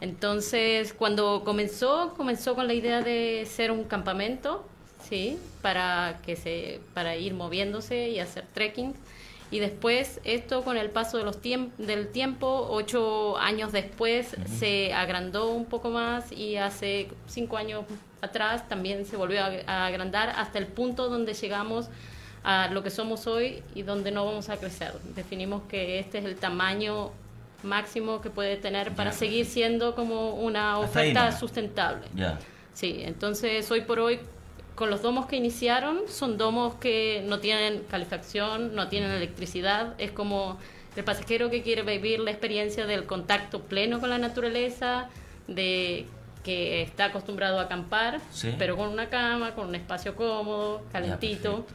[0.01, 4.65] Entonces, cuando comenzó, comenzó con la idea de ser un campamento,
[5.09, 8.93] sí, para que se, para ir moviéndose y hacer trekking.
[9.51, 14.93] Y después, esto con el paso de los tiemp- del tiempo, ocho años después, se
[14.93, 17.83] agrandó un poco más y hace cinco años
[18.21, 21.89] atrás también se volvió a, a agrandar hasta el punto donde llegamos
[22.43, 24.93] a lo que somos hoy y donde no vamos a crecer.
[25.15, 27.12] Definimos que este es el tamaño
[27.63, 32.05] máximo que puede tener para seguir siendo como una oferta sustentable.
[32.73, 34.19] Sí, entonces hoy por hoy
[34.79, 40.09] con los domos que iniciaron son domos que no tienen calefacción, no tienen electricidad, es
[40.11, 40.57] como
[40.95, 45.09] el pasajero que quiere vivir la experiencia del contacto pleno con la naturaleza,
[45.47, 46.05] de
[46.45, 48.55] que está acostumbrado a acampar, Sí.
[48.57, 51.65] pero con una cama, con un espacio cómodo, calentito.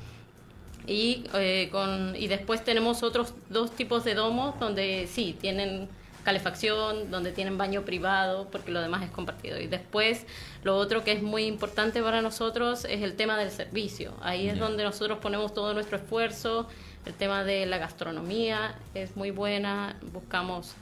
[0.86, 5.88] Y, eh, con, y después tenemos otros dos tipos de domos donde sí, tienen
[6.24, 9.60] calefacción, donde tienen baño privado, porque lo demás es compartido.
[9.60, 10.26] Y después,
[10.64, 14.14] lo otro que es muy importante para nosotros es el tema del servicio.
[14.22, 16.66] Ahí es donde nosotros ponemos todo nuestro esfuerzo.
[17.06, 19.96] El tema de la gastronomía es muy buena.
[20.12, 20.74] Buscamos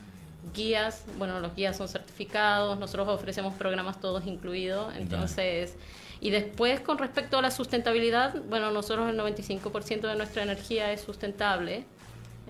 [0.53, 5.75] guías, bueno, los guías son certificados, nosotros ofrecemos programas todos incluidos, entonces,
[6.19, 11.01] y después con respecto a la sustentabilidad, bueno, nosotros el 95% de nuestra energía es
[11.01, 11.85] sustentable,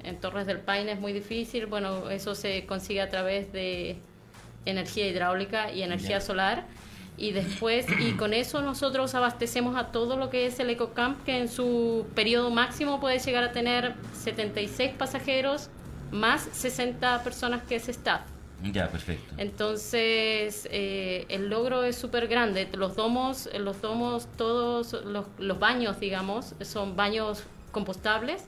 [0.04, 3.98] en Torres del Paine es muy difícil, bueno, eso se consigue a través de
[4.66, 6.22] energía hidráulica y energía Ya.
[6.22, 6.66] solar,
[7.18, 11.38] y después, y con eso nosotros abastecemos a todo lo que es el EcoCamp, que
[11.38, 15.70] en su periodo máximo puede llegar a tener 76 pasajeros
[16.12, 18.22] más 60 personas que es staff.
[18.72, 19.34] Ya, perfecto.
[19.38, 22.68] Entonces, eh, el logro es súper grande.
[22.74, 28.46] Los domos, los domos, todos los, los baños, digamos, son baños compostables.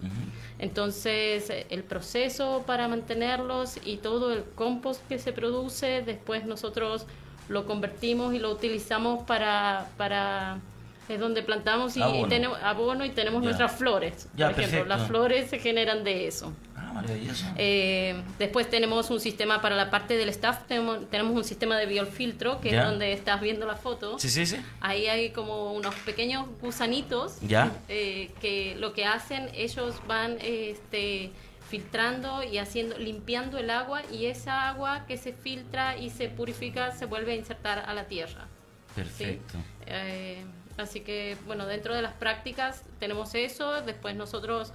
[0.59, 7.05] Entonces, eh, el proceso para mantenerlos y todo el compost que se produce, después nosotros
[7.49, 9.89] lo convertimos y lo utilizamos para...
[9.97, 10.59] para
[11.07, 12.27] es donde plantamos y, y Abono.
[12.29, 13.45] tenemos abono y tenemos Ya.
[13.45, 14.27] nuestras flores.
[14.35, 14.87] Ya, por ejemplo, perfecto.
[14.97, 16.51] las flores se generan de eso.
[16.95, 17.45] Maravilloso.
[17.57, 21.85] Eh, después tenemos un sistema para la parte del staff, tenemos, tenemos un sistema de
[21.85, 22.79] biofiltro, que Ya.
[22.83, 24.17] es donde estás viendo la foto.
[24.17, 24.57] Sí, sí, sí.
[24.79, 27.71] Ahí hay como unos pequeños gusanitos Ya.
[27.89, 31.31] eh, que lo que hacen, ellos van este,
[31.69, 36.91] filtrando y haciendo, limpiando el agua y esa agua que se filtra y se purifica
[36.95, 38.47] se vuelve a insertar a la tierra.
[38.95, 39.01] ¿sí?
[39.01, 39.57] Perfecto.
[39.87, 40.45] Eh,
[40.77, 43.81] así que, bueno, dentro de las prácticas tenemos eso.
[43.81, 44.71] Después nosotros,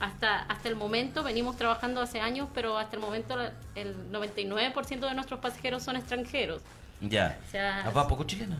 [0.00, 5.08] hasta, hasta el momento, venimos trabajando hace años, pero hasta el momento la- el 99%
[5.08, 6.62] de nuestros pasajeros son extranjeros.
[7.00, 7.38] Ya.
[7.46, 8.56] O sea, ¿Ah, ¿Va poco chileno?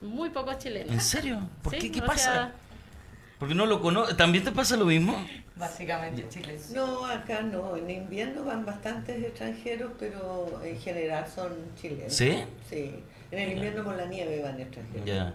[0.00, 0.90] Muy pocos chilenos.
[0.92, 1.40] ¿En serio?
[1.62, 1.92] ¿Por Sí, qué?
[1.92, 2.32] ¿Qué pasa?
[2.32, 2.52] sea,
[3.38, 4.14] Porque no lo conozco.
[4.16, 5.14] ¿También te pasa lo mismo?
[5.56, 6.58] Básicamente, Chile.
[6.74, 7.74] No, acá no.
[7.76, 12.12] En invierno van bastantes extranjeros, pero en general son chilenos.
[12.14, 12.38] ¿Sí?
[12.68, 13.02] Sí.
[13.30, 15.06] En el invierno por la nieve van extranjeros.
[15.06, 15.34] Ya.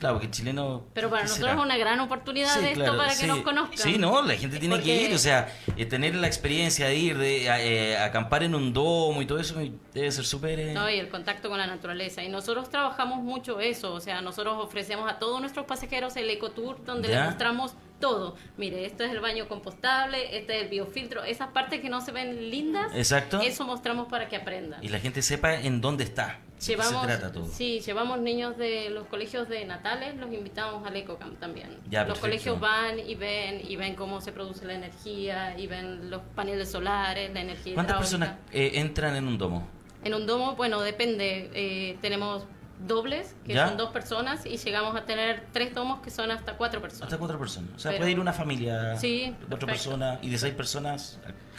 [0.00, 0.82] Claro, porque el chileno.
[0.94, 1.60] pero para ¿qué nosotros será?
[1.60, 3.20] es una gran oportunidad Sí, de esto claro, para sí.
[3.20, 3.78] que nos conozcan.
[3.78, 6.96] Sí, no, la gente tiene que Porque- ir, o sea, eh, tener la experiencia de
[6.96, 9.54] ir, de eh, acampar en un domo y todo eso
[9.94, 10.58] debe ser súper...
[10.58, 12.22] eh, No, y el contacto con la naturaleza.
[12.24, 16.82] Y nosotros trabajamos mucho eso, o sea, nosotros ofrecemos a todos nuestros pasajeros el ecotour
[16.84, 17.16] donde Ya.
[17.20, 18.34] les mostramos todo.
[18.56, 22.12] Mire, esto es el baño compostable, este es el biofiltro, esas partes que no se
[22.12, 23.40] ven lindas, Exacto.
[23.40, 24.82] eso mostramos para que aprendan.
[24.82, 26.40] Y la gente sepa en dónde está.
[26.66, 27.46] Llevamos, se trata todo.
[27.46, 31.78] Sí, llevamos niños de los colegios de Natales, los invitamos al EcoCamp también.
[31.88, 32.20] Ya, los perfecto.
[32.52, 36.70] colegios van y ven y ven cómo se produce la energía y ven los paneles
[36.70, 38.36] solares, la energía ¿Cuántas hidráulica.
[38.36, 39.66] personas eh, entran en un domo?
[40.04, 41.50] En un domo, bueno, depende.
[41.54, 42.44] eh, tenemos
[42.86, 43.68] dobles, que ¿Ya?
[43.68, 47.04] son dos personas, y llegamos a tener tres domos que son hasta cuatro personas.
[47.04, 47.70] Hasta cuatro personas.
[47.76, 51.18] O sea, Pero- puede ir una familia Sí, de cuatro personas y de seis personas.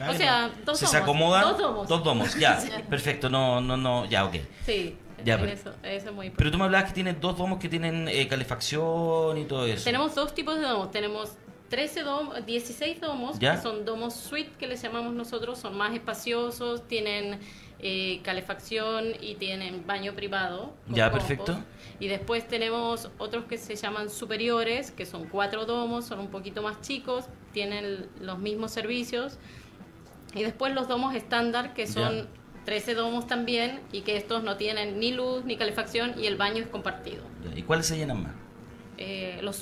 [0.09, 1.43] O sea, dos se domos, acomodan.
[1.43, 1.87] dos domos.
[1.87, 2.59] Dos domos, ya.
[2.59, 2.69] Sí.
[2.89, 4.35] Perfecto, no, no, no, ya, ok.
[4.65, 6.35] Sí, Ya, pero- eso, eso es muy importante.
[6.37, 9.83] Pero tú me hablabas que tienes dos domos que tienen eh, calefacción y todo eso.
[9.83, 10.89] Tenemos dos tipos de domos.
[10.91, 11.33] Tenemos
[11.69, 13.55] 13 domos, 16 domos, ¿Ya?
[13.55, 15.59] que son domos suite, que les llamamos nosotros.
[15.59, 17.39] Son más espaciosos, tienen
[17.81, 20.73] eh, calefacción y tienen baño privado.
[20.87, 21.27] Ya, compost.
[21.29, 21.63] perfecto.
[21.99, 26.61] Y después tenemos otros que se llaman superiores, que son cuatro domos, son un poquito
[26.61, 29.37] más chicos, tienen los mismos servicios.
[30.33, 32.27] Y después los domos estándar, que son Ya.
[32.65, 36.61] 13 domos también, y que estos no tienen ni luz ni calefacción y el baño
[36.63, 37.23] es compartido.
[37.43, 38.31] Ya, ¿Y cuáles se llenan más?
[38.97, 39.55] Eh, los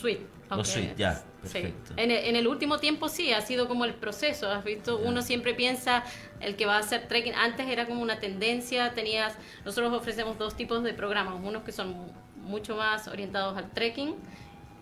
[0.58, 1.24] Los suite, ya, sí.
[1.42, 1.94] perfecto.
[1.98, 4.50] En, el, en el último tiempo sí, ha sido como el proceso.
[4.50, 6.04] Has visto, uno siempre piensa
[6.40, 7.36] el que va a hacer trekking.
[7.36, 11.90] Antes era como una tendencia, tenías, nosotros ofrecemos dos tipos de programas, unos que son
[11.92, 14.16] mu- mucho más orientados al trekking,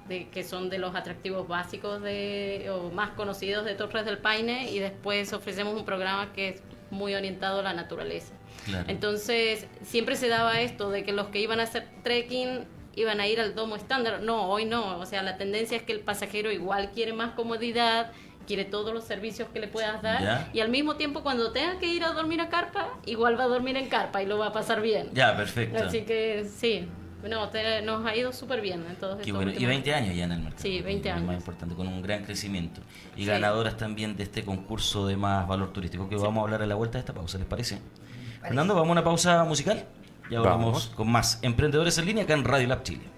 [0.07, 4.71] de, que son de los atractivos básicos de, o más conocidos de Torres del Paine,
[4.71, 8.33] y después ofrecemos un programa que es muy orientado a la naturaleza.
[8.65, 8.85] Claro.
[8.87, 12.65] Entonces, siempre se daba esto de que los que iban a hacer trekking
[12.97, 14.21] iban a ir al domo estándar.
[14.21, 14.97] No, hoy no.
[14.97, 18.11] O sea, la tendencia es que el pasajero igual quiere más comodidad,
[18.47, 20.21] quiere todos los servicios que le puedas dar.
[20.21, 20.49] Ya.
[20.53, 23.47] Y al mismo tiempo, cuando tenga que ir a dormir a carpa, igual va a
[23.47, 25.09] dormir en carpa y lo va a pasar bien.
[25.13, 25.83] Ya, perfecto.
[25.85, 26.87] Así que sí,
[27.29, 29.51] no, te- nos ha ido súper bien en todos Qué estos bueno.
[29.51, 30.61] Y últimos 20 años ya en el mercado.
[30.63, 31.27] Sí, 20 Lo años.
[31.27, 32.81] más importante, con un gran crecimiento.
[33.15, 33.25] Y Sí.
[33.27, 36.75] ganadoras también de este concurso de más valor turístico que vamos a hablar a la
[36.75, 37.79] vuelta de esta pausa, ¿les parece?
[38.41, 39.85] Fernando, vamos a una pausa musical.
[40.29, 40.87] Ya volvemos Vamos.
[40.95, 43.16] con más Emprendedores en Línea acá en Radio Lab Chile.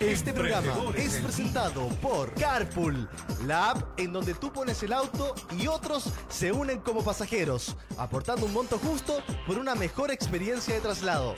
[0.00, 3.06] Este programa es en presentado por Carpool,
[3.46, 8.46] la app en donde tú pones el auto y otros se unen como pasajeros, aportando
[8.46, 11.34] un monto justo por una mejor experiencia de traslado.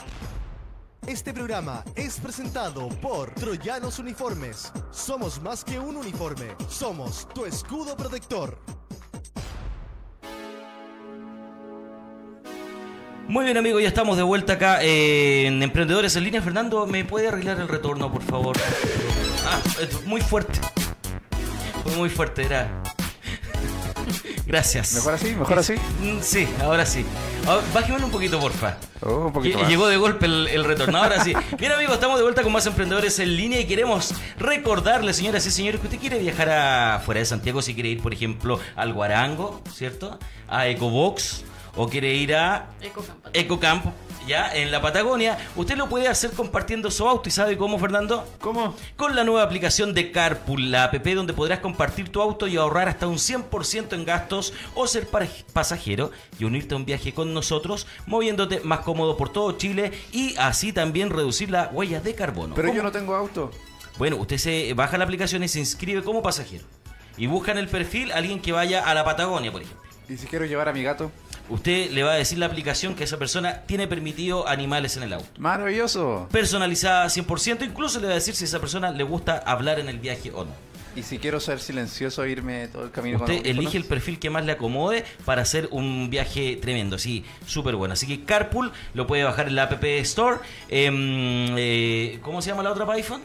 [1.09, 4.72] Este programa es presentado por Troyanos Uniformes.
[4.92, 8.61] Somos más que un uniforme, somos tu escudo protector.
[13.29, 16.41] Muy bien, amigos, ya estamos de vuelta acá eh, en Emprendedores en Línea.
[16.43, 18.57] Fernando, ¿me puede arreglar el retorno, por favor?
[19.47, 19.61] Ah,
[20.07, 20.61] muy fuerte.
[21.83, 22.83] Fue muy fuerte, era.
[24.47, 24.93] Gracias.
[24.95, 25.35] ¿Mejor así?
[25.35, 25.75] ¿Mejor así?
[26.01, 27.05] Mm, Sí, ahora sí.
[27.49, 28.77] Ah, Bájemelo un poquito, porfa.
[29.03, 29.69] Oh, un poquito más.
[29.69, 30.97] Llegó de golpe el, el retorno.
[30.99, 31.35] Ahora sí.
[31.59, 35.51] Bien, amigos, estamos de vuelta con más emprendedores en línea y queremos recordarle, señoras y
[35.51, 38.93] señores, que usted quiere viajar a fuera de Santiago, si quiere ir, por ejemplo, al
[38.93, 40.17] Guarango, ¿cierto?
[40.49, 41.43] A Ecobox,
[41.77, 42.71] o quiere ir a.
[43.33, 43.85] Ecocamp,
[44.27, 45.39] ya en la Patagonia.
[45.55, 47.29] Usted lo puede hacer compartiendo su auto.
[47.29, 48.27] ¿Y sabe cómo, Fernando?
[48.41, 48.75] ¿Cómo?
[48.97, 52.89] Con la nueva aplicación de Carpool, la app donde podrás compartir tu auto y ahorrar
[52.89, 55.09] hasta un 100% en gastos o ser
[55.53, 60.35] pasajero y unirte a un viaje con nosotros, moviéndote más cómodo por todo Chile y
[60.37, 62.55] así también reducir la huella de carbono.
[62.55, 62.77] Pero ¿Cómo?
[62.77, 63.51] yo no tengo auto.
[63.99, 66.65] Bueno, usted se baja la aplicación y se inscribe como pasajero.
[67.17, 69.83] Y busca en el perfil a alguien que vaya a la Patagonia, por ejemplo.
[70.09, 71.11] ¿Y si quiero llevar a mi gato?
[71.49, 75.13] Usted le va a decir la aplicación que esa persona tiene permitido animales en el
[75.13, 75.29] auto.
[75.39, 76.29] Maravilloso.
[76.33, 79.89] Personalizada 100%, incluso le va a decir si a esa persona le gusta hablar en
[79.89, 80.67] el viaje o no.
[80.97, 84.47] Y si quiero ser silencioso, irme todo el camino Usted elige el perfil que más
[84.47, 87.93] le acomode para hacer un viaje tremendo, sí, súper bueno.
[87.93, 90.39] Así que Carpool lo puede bajar en la App Store.
[90.71, 93.21] Em, eh, ¿Cómo se llama la otra para iPhone?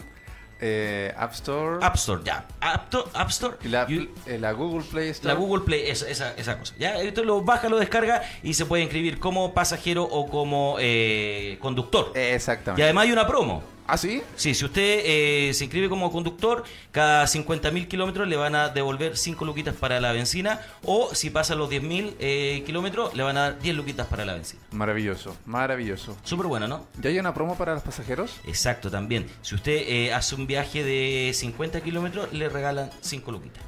[0.61, 1.83] Eh, App Store.
[1.83, 2.45] App Store, ya.
[2.59, 3.57] App, App Store.
[3.63, 5.33] La, eh, la Google Play Store.
[5.33, 6.75] La Google Play, esa, esa, esa cosa.
[6.77, 11.57] Ya, esto lo baja, lo descarga y se puede inscribir como pasajero o como eh,
[11.59, 12.11] conductor.
[12.15, 12.81] Exactamente.
[12.81, 13.63] Y además hay una promo.
[13.87, 14.21] ¿Ah, sí?
[14.35, 19.17] Sí, si usted eh, se inscribe como conductor, cada 50.000 kilómetros le van a devolver
[19.17, 20.61] 5 luquitas para la benzina.
[20.83, 24.33] O si pasa los 10.000 eh, kilómetros, le van a dar 10 luquitas para la
[24.33, 24.61] benzina.
[24.71, 26.15] Maravilloso, maravilloso.
[26.23, 26.87] Súper bueno, ¿no?
[27.01, 28.39] ¿Ya hay una promo para los pasajeros?
[28.45, 29.27] Exacto, también.
[29.41, 33.63] Si usted eh, hace un viaje de 50 kilómetros, le regalan 5 luquitas.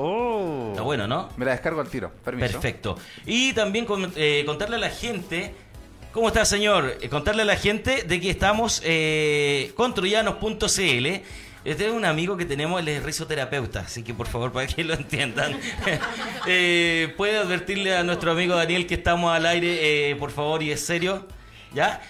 [0.00, 0.68] Oh.
[0.70, 1.28] Está bueno, ¿no?
[1.36, 2.12] Me la descargo al tiro.
[2.24, 2.52] Permiso.
[2.52, 2.96] Perfecto.
[3.26, 5.54] Y también con- eh, contarle a la gente,
[6.18, 6.98] ¿cómo está señor?
[7.00, 11.06] Eh, contarle a la gente de que estamos eh, con troyanos.cl.
[11.64, 14.82] Este es un amigo que tenemos, él es risoterapeuta, así que por favor, para que
[14.82, 15.56] lo entiendan,
[16.48, 20.72] eh, puede advertirle a nuestro amigo Daniel que estamos al aire, eh, por favor, y
[20.72, 21.24] es serio.
[21.72, 22.02] ¿Ya?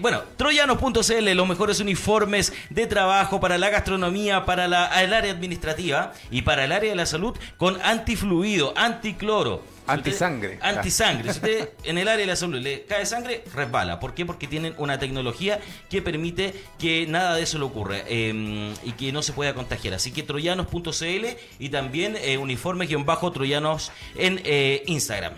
[0.00, 4.74] Bueno, troyanos.cl, los mejores uniformes de trabajo para la gastronomía, para el
[5.12, 9.73] área administrativa y para el área de la salud con antifluido, anticloro.
[9.84, 10.58] Si Antisangre.
[10.62, 11.32] Antisangre.
[11.32, 14.00] Si usted en el área de la salud le cae sangre, resbala.
[14.00, 14.24] ¿Por qué?
[14.24, 19.12] Porque tienen una tecnología que permite que nada de eso le ocurra eh, y que
[19.12, 19.94] no se pueda contagiar.
[19.94, 21.26] Así que troyanos.cl
[21.58, 25.34] y también eh, uniformes-troyanos en eh, Instagram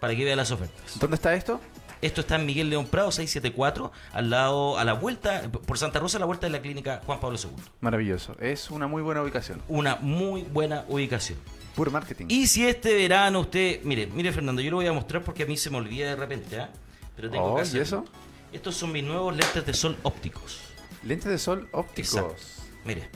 [0.00, 0.98] para que vea las ofertas.
[0.98, 1.60] ¿Dónde está esto?
[2.02, 6.18] Esto está en Miguel León Prado 674, al lado, a la vuelta, por Santa Rosa,
[6.18, 7.50] a la vuelta de la clínica Juan Pablo II.
[7.80, 8.36] Maravilloso.
[8.38, 9.62] Es una muy buena ubicación.
[9.66, 11.38] Una muy buena ubicación.
[11.76, 12.26] Puro marketing.
[12.28, 15.46] Y si este verano usted, mire, mire Fernando, yo lo voy a mostrar porque a
[15.46, 16.70] mí se me olvida de repente, ¿ah?
[17.14, 17.82] Pero tengo Oh, que ¿y hacerlo.
[17.82, 18.04] eso?
[18.52, 20.58] Estos son mis nuevos lentes de sol ópticos.
[21.04, 22.14] Lentes de sol ópticos.
[22.14, 22.36] Exacto.
[22.84, 23.08] Mire.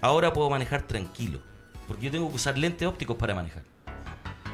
[0.00, 1.40] Ahora puedo manejar tranquilo,
[1.86, 3.62] porque yo tengo que usar lentes ópticos para manejar.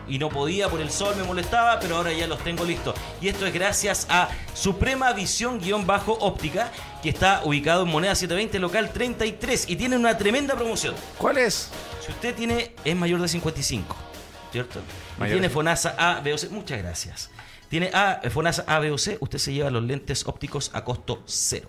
[0.09, 2.95] Y no podía por el sol, me molestaba, pero ahora ya los tengo listos.
[3.21, 6.71] Y esto es gracias a Suprema Visión-Óptica,
[7.05, 10.95] que está ubicado en Moneda 720, local 33, y tiene una tremenda promoción.
[11.19, 11.71] ¿Cuál es?
[12.05, 13.95] Si usted tiene, es mayor de 55,
[14.51, 14.81] ¿cierto?
[15.19, 17.31] Mayor tiene de- FONASA A, B o C, muchas gracias.
[17.69, 21.23] Tiene A, FONASA A, B o C, usted se lleva los lentes ópticos a costo
[21.27, 21.69] cero.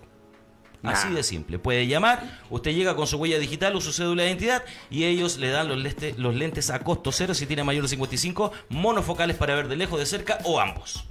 [0.82, 1.58] Así de simple.
[1.58, 5.36] Puede llamar, usted llega con su huella digital o su cédula de identidad y ellos
[5.36, 9.36] le dan los, leste- los lentes a costo cero si tiene mayor de 55, monofocales
[9.36, 11.04] para ver de lejos, de cerca o ambos.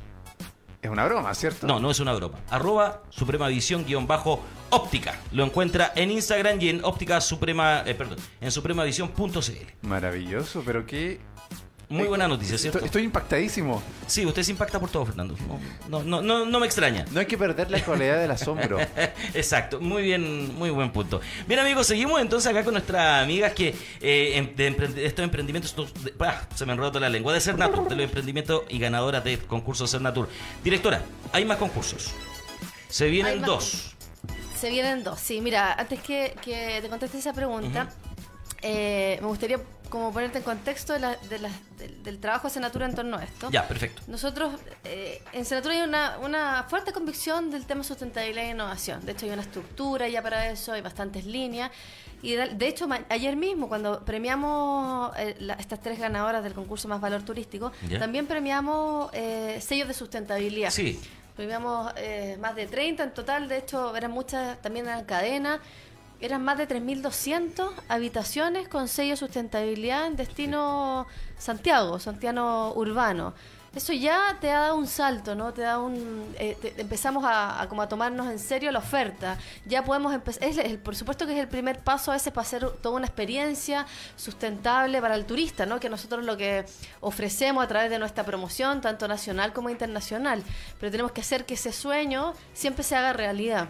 [0.86, 1.66] Es una broma, ¿cierto?
[1.66, 2.38] No, no es una broma.
[2.48, 5.16] Arroba Suprema Visión guion bajo óptica.
[5.32, 9.88] Lo encuentra en Instagram y en óptica suprema, eh, perdón, en supremavisión.cl.
[9.88, 11.20] Maravilloso, pero qué...
[11.88, 12.80] Muy Eh, buena noticia, ¿cierto?
[12.80, 13.82] Estoy, estoy impactadísimo.
[14.08, 15.36] Sí, usted se impacta por todo, Fernando.
[15.88, 17.06] No, no, no, no, no me extraña.
[17.12, 18.80] No hay que perder la cualidad del asombro.
[19.36, 21.22] Exacto, muy bien, muy buen punto.
[21.48, 25.24] Bien amigos, seguimos entonces acá con nuestras amigas que eh, em- de, emprend- de estos
[25.24, 26.14] emprendimientos, estos- de-
[26.56, 29.92] se me enredó toda la lengua, de Cernatur, de los emprendimientos y ganadoras de concursos
[29.92, 30.28] Cernatur.
[30.64, 31.02] Directora,
[31.34, 32.12] hay más concursos.
[32.90, 33.96] Se vienen dos.
[34.60, 35.42] Se vienen dos, sí.
[35.42, 37.90] Mira, antes que, que te conteste esa pregunta,
[38.62, 39.60] eh, me gustaría
[39.90, 43.18] como ponerte en contexto de la- de la- del, del trabajo de Senatura en torno
[43.18, 43.50] a esto.
[43.52, 44.02] Ya, perfecto.
[44.08, 49.06] Nosotros, eh, en Senatura hay una, una fuerte convicción del tema sustentabilidad e innovación.
[49.06, 51.72] De hecho, hay una estructura ya para eso, hay bastantes líneas.
[52.22, 57.00] Y de, hecho, ayer mismo, cuando premiamos eh, la- estas tres ganadoras del concurso Más
[57.02, 58.00] Valor Turístico, Ya.
[58.00, 60.70] también premiamos eh, sellos de sustentabilidad.
[60.72, 61.00] Sí.
[61.36, 65.60] Premiamos eh, más de 30 en total, de hecho, eran muchas, también eran cadenas.
[66.22, 71.08] Eran más de 3.200 habitaciones con sello sustentabilidad en destino
[71.38, 73.34] Santiago, Santiago urbano.
[73.76, 75.54] Eso ya te ha dado un salto, ¿no?
[75.54, 76.34] Te da un...
[76.40, 79.38] eh, te- empezamos a, a como a tomarnos en serio la oferta.
[79.66, 80.44] Ya podemos empezar...
[80.48, 83.86] Es por supuesto que es el primer paso a veces para hacer toda una experiencia
[84.16, 85.80] sustentable para el turista, ¿no?
[85.82, 86.66] Que nosotros lo que
[87.02, 90.42] ofrecemos a través de nuestra promoción, tanto nacional como internacional.
[90.80, 93.68] Pero tenemos que hacer que ese sueño siempre se haga realidad.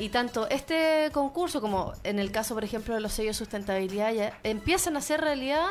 [0.00, 4.12] Y tanto este concurso como en el caso, por ejemplo, de los sellos de sustentabilidad,
[4.12, 5.66] ya empiezan a hacer realidad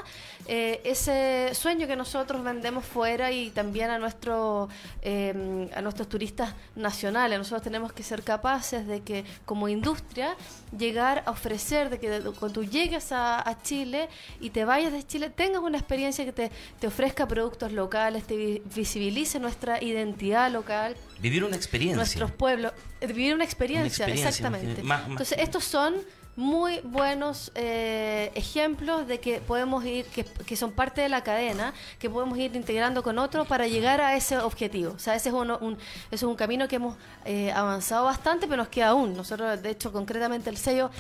[0.48, 4.70] eh, ese sueño que nosotros vendemos fuera y también a, nuestro,
[5.02, 7.38] eh, a nuestros turistas nacionales.
[7.38, 10.36] Nosotros tenemos que ser capaces de que como industria
[10.78, 14.10] llegar a ofrecer, de que de- cuando tú llegues a, a Chile
[14.40, 18.36] y te vayas de Chile, tengas una experiencia que te, te ofrezca productos locales, te
[18.36, 21.96] vi- visibilice nuestra identidad local Vivir una experiencia.
[21.98, 24.84] nuestros pueblos, eh, vivir una experiencia, Una experiencia, exactamente.
[24.84, 25.96] más- más- Entonces, estos son
[26.36, 31.74] muy buenos eh, ejemplos de que podemos ir, que, que son parte de la cadena,
[31.98, 34.94] que podemos ir integrando con otros para llegar a ese objetivo.
[34.94, 35.74] O sea, ese es, uno- un,
[36.08, 39.16] ese es un camino que hemos eh, avanzado bastante, pero nos queda aún.
[39.16, 40.92] Nosotros, de hecho, concretamente el sello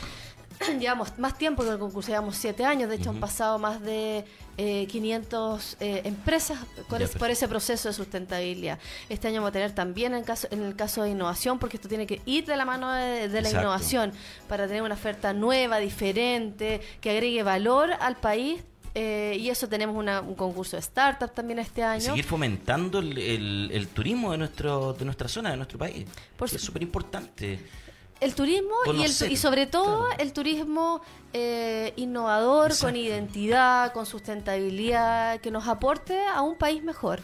[0.79, 4.25] llevamos más tiempo que el concurso, llevamos siete años, de hecho han pasado más de
[4.57, 6.57] eh, 500 eh, empresas
[6.89, 8.79] por, Ya, es- por ese proceso de sustentabilidad.
[9.09, 11.89] Este año vamos a tener también en, caso, en el caso de innovación, porque esto
[11.89, 13.59] tiene que ir de la mano de, de la Exacto.
[13.59, 14.13] innovación
[14.47, 18.61] para tener una oferta nueva, diferente, que agregue valor al país.
[18.97, 21.99] eh, y eso tenemos una- un concurso de startup también este año.
[21.99, 26.05] Seguir fomentando el, el- el turismo de nuestro de nuestra zona, de nuestro país.
[26.37, 27.59] Por Que es súper importante.
[28.21, 31.01] El turismo y, el, y sobre todo el turismo
[31.37, 37.19] eh, innovador, con identidad, con sustentabilidad, que nos aporte a un país mejor.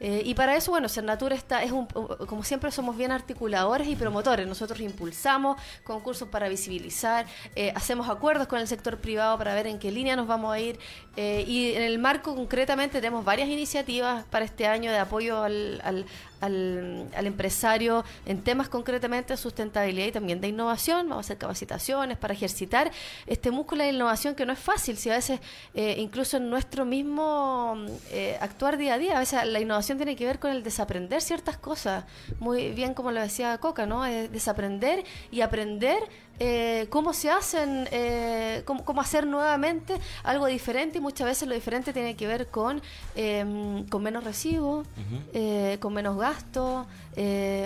[0.00, 3.96] Eh, y para eso, bueno, Cernatura está, es un, como siempre somos bien articuladores y
[3.96, 4.46] promotores.
[4.46, 7.24] Nosotros impulsamos concursos para visibilizar,
[7.56, 10.60] eh, hacemos acuerdos con el sector privado para ver en qué línea nos vamos a
[10.60, 10.78] ir.
[11.16, 16.04] y en el marco concretamente tenemos varias iniciativas para este año de apoyo al, al,
[16.40, 21.08] al- al empresario en temas concretamente de sustentabilidad y también de innovación.
[21.08, 22.90] Vamos a hacer capacitaciones para ejercitar
[23.26, 24.96] este músculo de innovación que no es fácil.
[24.96, 25.40] Si a veces,
[25.74, 27.76] eh, incluso en nuestro mismo
[28.10, 31.22] eh, actuar día a día, a veces la innovación tiene que ver con el desaprender
[31.22, 32.04] ciertas cosas.
[32.38, 34.04] Muy bien, como lo decía Coca, ¿no?
[34.06, 35.98] Eh, desaprender y aprender
[36.38, 41.54] eh, cómo se hacen, eh, cómo, cómo hacer nuevamente algo diferente y muchas veces lo
[41.54, 42.82] diferente tiene que ver con,
[43.16, 44.86] eh, con menos residuos,
[45.32, 46.86] eh, con menos gasto,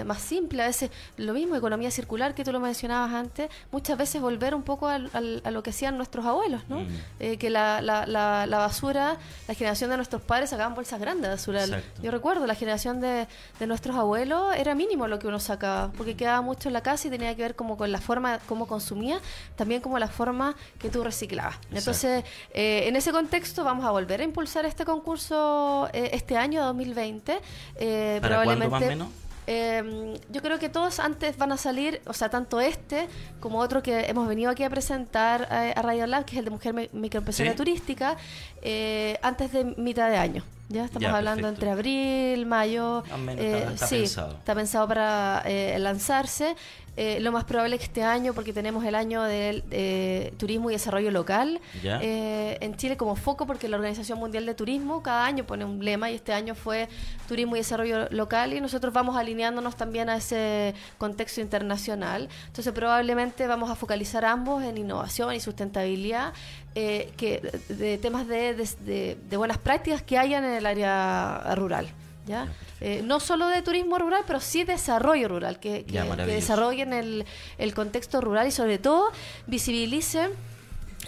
[0.05, 0.63] más simple.
[0.63, 4.63] A veces lo mismo, economía circular que tú lo mencionabas antes, muchas veces volver un
[4.63, 6.81] poco al- al- a lo que hacían nuestros abuelos, ¿no?
[6.81, 7.37] Mm.
[7.39, 9.17] Que la, la, la, la basura,
[9.47, 11.65] la generación de nuestros padres sacaban bolsas grandes de basura.
[11.65, 12.03] Exacto.
[12.03, 13.27] Yo recuerdo, la generación de,
[13.59, 17.09] de nuestros abuelos era mínimo lo que uno sacaba, porque quedaba mucho en la casa
[17.09, 19.21] y tenía que ver como con la forma cómo consumía,
[19.55, 21.57] también como la forma que tú reciclabas.
[21.71, 26.65] Entonces, eh, en ese contexto vamos a volver a impulsar este concurso eh, este año
[26.65, 27.39] 2020.
[27.77, 29.09] eh, ¿Para probablemente más menos?
[29.47, 33.07] eh, yo creo que todos antes van a salir, o sea, tanto este
[33.39, 36.45] como otro que hemos venido aquí a presentar eh, a Radio Lab, que es el
[36.47, 37.57] de Mujer Mi- Microempresaria Sí.
[37.59, 38.17] Turística,
[38.63, 40.43] eh, antes de mitad de año.
[40.69, 41.67] Ya estamos Ya, hablando perfecto.
[41.67, 43.03] entre abril, mayo.
[43.19, 44.33] Menos eh, está- está sí, pensado.
[44.33, 46.57] está pensado para eh, lanzarse.
[47.01, 50.69] Eh, lo más probable es que este año, porque tenemos el año del de turismo
[50.69, 55.25] y desarrollo local eh, en Chile como foco, porque la Organización Mundial de Turismo cada
[55.25, 56.89] año pone un lema y este año fue
[57.29, 62.29] turismo y desarrollo local y nosotros vamos alineándonos también a ese contexto internacional.
[62.49, 66.33] Entonces probablemente vamos a focalizar ambos en innovación y sustentabilidad,
[66.81, 71.89] eh, que de temas de, de- buenas prácticas que hayan en el área rural.
[72.27, 72.47] ¿ya?
[72.81, 75.93] Eh, no solo de turismo rural, pero sí desarrollo rural, que, que-
[76.35, 77.25] desarrollen el,
[77.59, 79.11] el contexto rural y sobre todo
[79.49, 80.31] visibilicen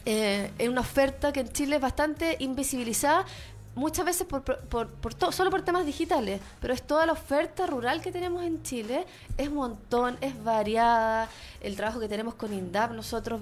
[0.06, 3.24] eh, en una oferta que en Chile es bastante invisibilizada,
[3.76, 7.66] muchas veces por, por, por to- solo por temas digitales, pero es toda la oferta
[7.66, 9.06] rural que tenemos en Chile,
[9.40, 11.28] es un montón, es variada,
[11.60, 13.40] el trabajo que tenemos con INDAP, nosotros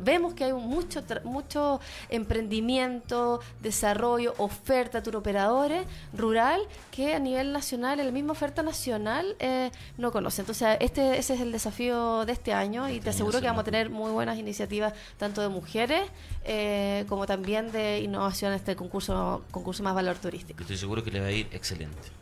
[0.00, 6.60] vemos que hay mucho, mucho emprendimiento, desarrollo, oferta, turoperadores rural
[6.90, 10.42] que a nivel nacional, en la misma oferta nacional, eh, no conoce.
[10.42, 13.64] Entonces, este, ese es el desafío de este año y te aseguro que vamos a
[13.64, 16.02] tener muy buenas iniciativas tanto de mujeres
[16.44, 20.60] eh, como también de innovación en este concurso, concurso más valor turístico.
[20.60, 22.21] estoy seguro que le va a ir excelente.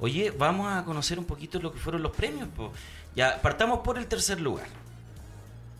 [0.00, 2.48] Oye, vamos a conocer un poquito lo que fueron los premios.
[2.56, 2.72] po.
[3.14, 4.66] Ya, partamos por el tercer lugar.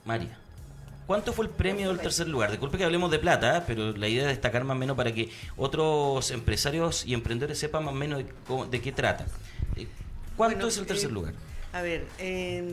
[0.05, 0.37] María,
[1.07, 2.51] ¿cuánto fue el premio del tercer lugar?
[2.51, 3.63] Disculpe que hablemos de plata, ¿eh?
[3.67, 7.85] pero la idea es destacar más o menos para que otros empresarios y emprendedores sepan
[7.85, 9.27] más o menos de, cómo- de qué trata.
[9.77, 9.87] Eh,
[10.37, 11.35] ¿Cuánto Bueno, es el tercer eh, lugar?
[11.73, 12.65] A ver, eh,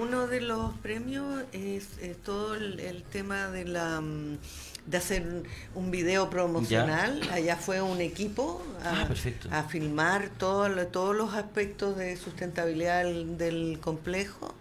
[0.00, 4.38] uno de los premios es, es todo el, el tema de la mm,
[4.86, 5.24] de hacer
[5.74, 7.20] un- video promocional.
[7.30, 9.06] Allá fue un equipo a,
[9.50, 14.52] Ah, a filmar todo todos los aspectos de sustentabilidad del, del complejo.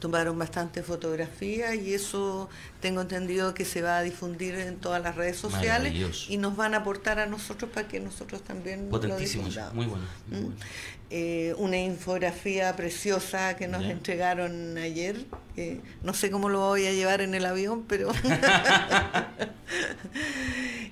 [0.00, 2.48] Tomaron bastante fotografía y eso
[2.80, 6.74] tengo entendido que se va a difundir en todas las redes sociales y nos van
[6.74, 9.74] a aportar a nosotros para que nosotros también lo difundamos.
[9.74, 10.04] muy bueno.
[10.28, 10.42] muy ¿Mm?
[10.42, 10.56] bueno.
[11.08, 15.24] Eh, una infografía preciosa que nos entregaron ayer.
[15.54, 18.10] que no sé cómo lo voy a llevar en el avión, pero.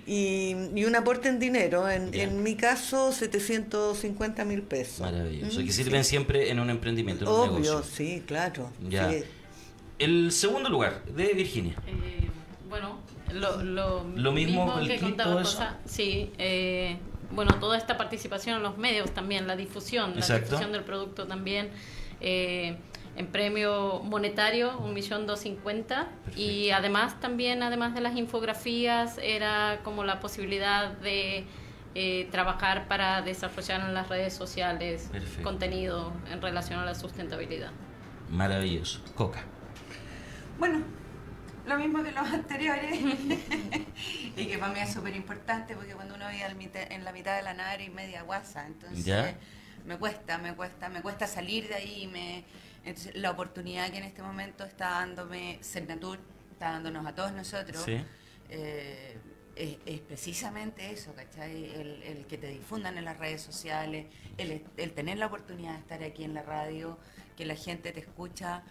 [0.07, 1.89] y, y un aporte en dinero.
[1.89, 5.01] En, en mi caso, 750 mil pesos.
[5.01, 5.61] Maravilloso.
[5.61, 5.85] Mm, que sí.
[5.85, 7.95] sirven siempre en un emprendimiento, en un Obvio, negocio.
[7.95, 8.71] sí, claro.
[8.89, 9.11] Ya.
[9.11, 9.25] Sí.
[9.99, 11.77] El segundo lugar, de Virginia.
[11.87, 12.29] Eh,
[12.69, 12.99] bueno,
[13.33, 15.53] lo, lo, Lo mismo, el que kit, contaba todo eso.
[15.59, 15.79] Rosa.
[15.87, 16.97] Sí, eh,
[17.31, 21.71] bueno, toda esta participación en los medios también, la difusión, la difusión del producto también.
[22.21, 22.77] eh,
[23.17, 29.81] en premio monetario, un millón dos cincuenta y además también, además de las infografías, era
[29.85, 31.45] como la posibilidad de
[31.95, 35.45] eh, trabajar para desarrollar en las redes sociales Perfecto.
[35.45, 37.71] contenido en relación a la sustentabilidad.
[38.31, 39.01] Maravilloso.
[39.15, 39.45] Coca.
[40.59, 40.81] Bueno,
[41.67, 42.99] lo mismo que los anteriores.
[44.37, 46.43] y que para mí es súper importante porque cuando uno vive
[46.91, 49.35] en la mitad de la nada y media guasa, entonces Ya.
[49.85, 52.03] me cuesta, me cuesta, me cuesta salir de ahí.
[52.03, 52.45] y Me,
[52.85, 56.19] entonces, la oportunidad que en este momento está dándome Cernatur,
[56.53, 57.97] está dándonos a todos nosotros, Sí.
[58.51, 59.17] eh,
[59.57, 61.65] es, es precisamente eso, ¿cachai?
[61.75, 64.07] El, el que te difundan en las redes sociales,
[64.37, 66.99] el, el tener la oportunidad de estar aquí en la radio,
[67.37, 68.63] que la gente te escucha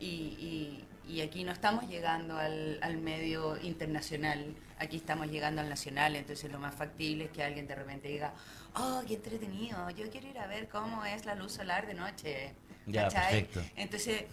[0.00, 5.68] y, y- y aquí no estamos llegando al, al medio internacional, aquí estamos llegando al
[5.68, 8.32] nacional, entonces lo más factible es que alguien de repente diga,
[8.74, 12.54] oh, qué entretenido, yo quiero ir a ver cómo es la luz solar de noche.
[12.86, 13.44] Ya, ¿cachai?
[13.44, 13.62] perfecto.
[13.76, 14.24] Entonces,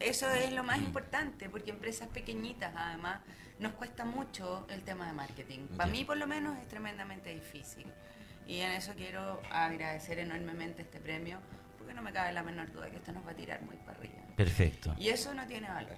[0.00, 3.20] eso es lo más importante, porque empresas pequeñitas, además,
[3.58, 5.66] nos cuesta mucho el tema de marketing.
[5.76, 7.86] Para mí, por lo menos, es tremendamente difícil.
[8.46, 11.38] Y en eso quiero agradecer enormemente este premio,
[11.78, 13.98] porque no me cabe la menor duda que esto nos va a tirar muy para
[13.98, 14.23] arriba.
[14.36, 14.94] Perfecto.
[14.98, 15.96] Y eso no tiene valor.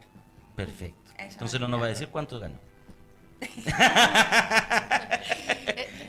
[0.54, 1.12] Perfecto.
[1.18, 2.58] Eso Entonces no no nos va a decir cuánto ganó.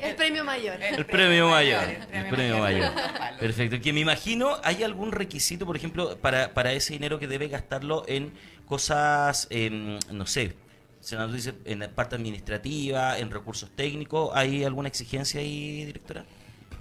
[0.02, 0.82] El premio mayor.
[0.82, 1.84] El premio mayor.
[1.84, 2.94] el El premio premio mayor.
[2.94, 3.40] mayor.
[3.40, 3.82] Perfecto.
[3.82, 8.04] Que me imagino, ¿hay algún requisito, por ejemplo, para, para ese dinero que debe gastarlo
[8.08, 8.34] en
[8.66, 10.56] cosas, em, no sé,
[11.00, 14.32] se nos dice en la parte administrativa, en recursos técnicos?
[14.34, 16.26] ¿Hay alguna exigencia ahí, directora?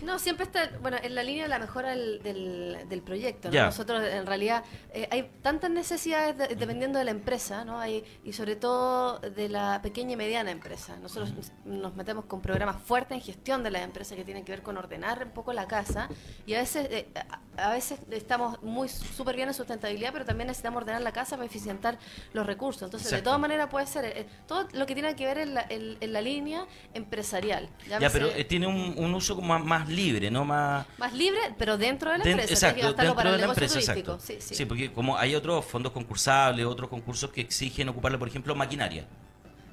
[0.02, 3.48] No, siempre está, bueno, en la línea de la mejora del, del, del proyecto.
[3.48, 3.54] ¿no?
[3.66, 7.80] Nosotros, en realidad, eh, hay tantas necesidades de- dependiendo de la empresa, ¿no?
[7.80, 10.96] Hay, y sobre todo de la pequeña y mediana empresa.
[11.00, 11.32] Nosotros
[11.64, 14.76] nos metemos con programas fuertes en gestión de las empresas que tienen que ver con
[14.76, 16.08] ordenar un poco la casa.
[16.46, 17.08] Y a veces, eh,
[17.56, 21.46] a, veces estamos muy súper bien en sustentabilidad, pero también necesitamos ordenar la casa para
[21.46, 21.98] eficientar
[22.34, 22.82] los recursos.
[22.82, 25.66] Entonces, de todas maneras, puede ser eh, todo lo que tiene que ver en la,
[25.68, 27.68] en- en la línea empresarial.
[27.88, 30.44] Ya, pero eh, tiene un, un uso más, más libre, ¿no?
[30.44, 30.86] Más...
[30.98, 32.52] más libre, pero dentro de la empresa.
[32.52, 34.18] exacto, dentro para de el la empresa, exacto.
[34.20, 34.64] Sí, sí.
[34.66, 39.06] porque como hay otros fondos concursables, otros concursos que exigen ocuparle, por ejemplo, maquinaria.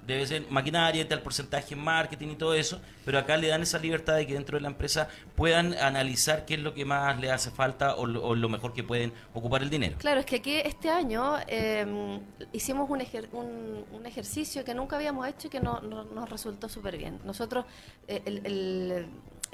[0.05, 3.79] Debe ser maquinaria, tal porcentaje en marketing y todo eso, pero acá le dan esa
[3.79, 7.31] libertad de que dentro de la empresa puedan analizar qué es lo que más le
[7.31, 9.95] hace falta o lo, o lo mejor que pueden ocupar el dinero.
[9.99, 12.19] Claro, es que aquí este año eh,
[12.51, 16.29] hicimos un, ejer- un, un ejercicio que nunca habíamos hecho y que no, no- nos
[16.29, 17.19] resultó súper bien.
[17.23, 17.63] Nosotros,
[18.09, 19.05] eh, el, el-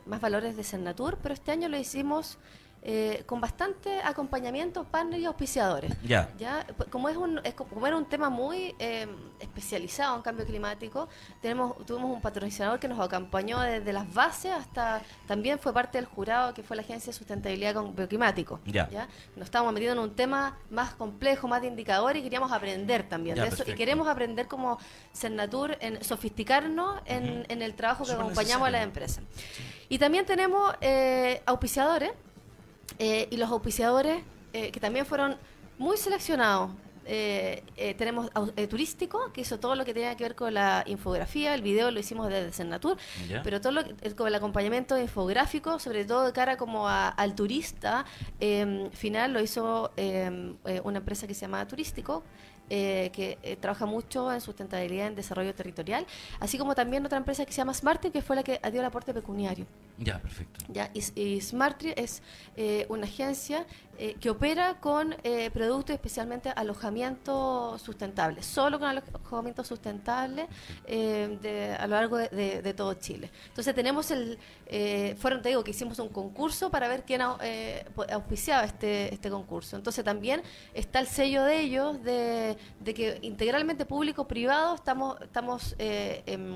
[0.10, 2.38] más valores de Senatur, pero este año lo hicimos
[2.82, 5.92] eh, con bastante acompañamiento, partners y auspiciadores.
[6.02, 6.32] Ya.
[6.38, 6.66] ¿ya?
[6.90, 9.06] Como, es un, es co- como era un tema muy eh,
[9.42, 11.10] especializado en cambio climático,
[11.42, 16.06] tenemos, tuvimos un patrocinador que nos acompañó desde las bases hasta también fue parte del
[16.06, 18.62] jurado que fue la Agencia de Sustentabilidad con Bioclimático.
[18.66, 18.88] Ya.
[19.36, 23.36] Nos estábamos metiendo en un tema más complejo, más de indicadores y queríamos aprender también
[23.36, 23.50] de eso.
[23.58, 23.72] perfecto.
[23.74, 24.80] Y queremos aprender como
[25.14, 29.22] Cernatur en sofisticarnos en, el trabajo que acompañamos a las empresas.
[29.90, 32.12] Y también tenemos eh, auspiciadores
[33.00, 34.22] eh, y los auspiciadores
[34.54, 35.36] eh, que también fueron
[35.78, 36.72] muy seleccionados.
[37.12, 38.30] Eh, eh, tenemos
[38.70, 42.00] turístico que hizo todo lo que tenía que ver con la infografía, el video lo
[42.00, 43.42] hicimos desde Cernatur, Ya.
[43.42, 47.34] pero todo lo que- con el acompañamiento infográfico, sobre todo de cara como a- al
[47.34, 48.06] turista,
[48.94, 49.92] final lo hizo
[50.84, 52.24] una empresa que se llama Turístico,
[52.70, 56.06] eh, que eh, trabaja mucho en sustentabilidad, en desarrollo territorial,
[56.40, 58.86] así como también otra empresa que se llama Smarty, que fue la que dio el
[58.86, 59.66] aporte pecuniario.
[59.98, 60.66] Ya, perfecto.
[60.70, 62.22] Ya, y, y Smartry es
[62.56, 63.66] eh, una agencia
[64.02, 70.48] eh, que opera con eh, productos, especialmente alojamiento sustentable, solo con alojamiento sustentable
[70.86, 73.30] eh, de- a lo largo de, todo Chile.
[73.50, 78.64] Entonces tenemos el, eh, fueron, te digo, que hicimos un concurso para ver quién auspiciaba
[78.64, 79.76] este, este concurso.
[79.76, 80.42] Entonces también
[80.74, 86.56] está el sello de ellos, de, de que integralmente público-privado estamos, estamos em,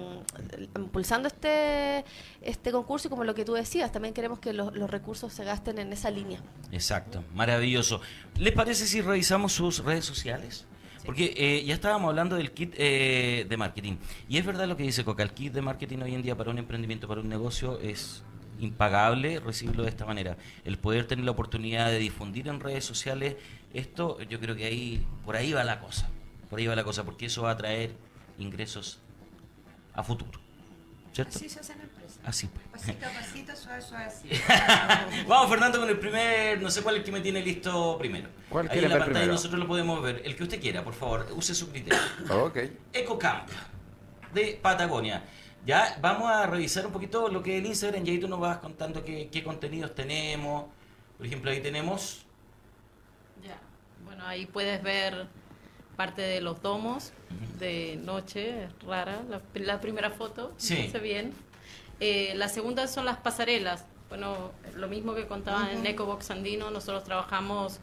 [0.75, 2.05] impulsando este,
[2.41, 5.43] este concurso y como lo que tú decías, también queremos que los, los recursos se
[5.43, 6.39] gasten en esa línea.
[6.71, 8.01] Exacto, maravilloso.
[8.38, 10.65] ¿Les parece si revisamos sus redes sociales?
[11.05, 13.97] Porque eh, ya estábamos hablando del kit eh, de marketing.
[14.29, 16.49] Y es verdad lo que dice Coca, el kit de marketing hoy en día para
[16.49, 18.23] un emprendimiento, para un negocio, es
[18.59, 20.38] impagable recibirlo de esta manera.
[20.63, 23.36] El poder tener la oportunidad de difundir en redes sociales,
[23.73, 26.09] esto yo creo que ahí por ahí va la cosa.
[26.49, 27.91] Por ahí va la cosa, porque eso va a traer
[28.38, 28.99] ingresos
[29.93, 30.39] a futuro.
[31.11, 31.38] ¿Cierto?
[31.38, 31.82] Así se hace en la empresa.
[32.26, 32.65] Así pues.
[32.71, 34.30] Pasito a pasito, suave, suave, así.
[35.28, 36.61] Vamos, Fernando, con el primer.
[36.61, 38.30] No sé cuál es el que me tiene listo primero.
[38.49, 39.34] ¿Cuál Ahí en la pantalla primero?
[39.34, 40.21] nosotros lo podemos ver.
[40.24, 41.99] El que usted quiera, por favor, use su criterio.
[42.32, 42.57] Ok.
[42.93, 43.49] EcoCamp
[44.34, 45.24] de Patagonia.
[45.65, 48.39] Ya vamos a revisar un poquito lo que es el Instagram y ahí tú nos
[48.39, 50.65] vas contando qué, qué contenidos tenemos.
[51.17, 52.26] Por ejemplo, ahí tenemos.
[53.43, 53.57] Ya.
[54.05, 55.28] Bueno, ahí puedes ver
[55.97, 57.13] parte de los domos
[57.59, 60.89] de noche, es rara, la, la primera foto, Sí.
[60.91, 61.34] se bien.
[62.05, 63.85] Eh, la segunda son las pasarelas.
[64.09, 67.79] Bueno, lo mismo que contaba en EcoBox Andino, nosotros trabajamos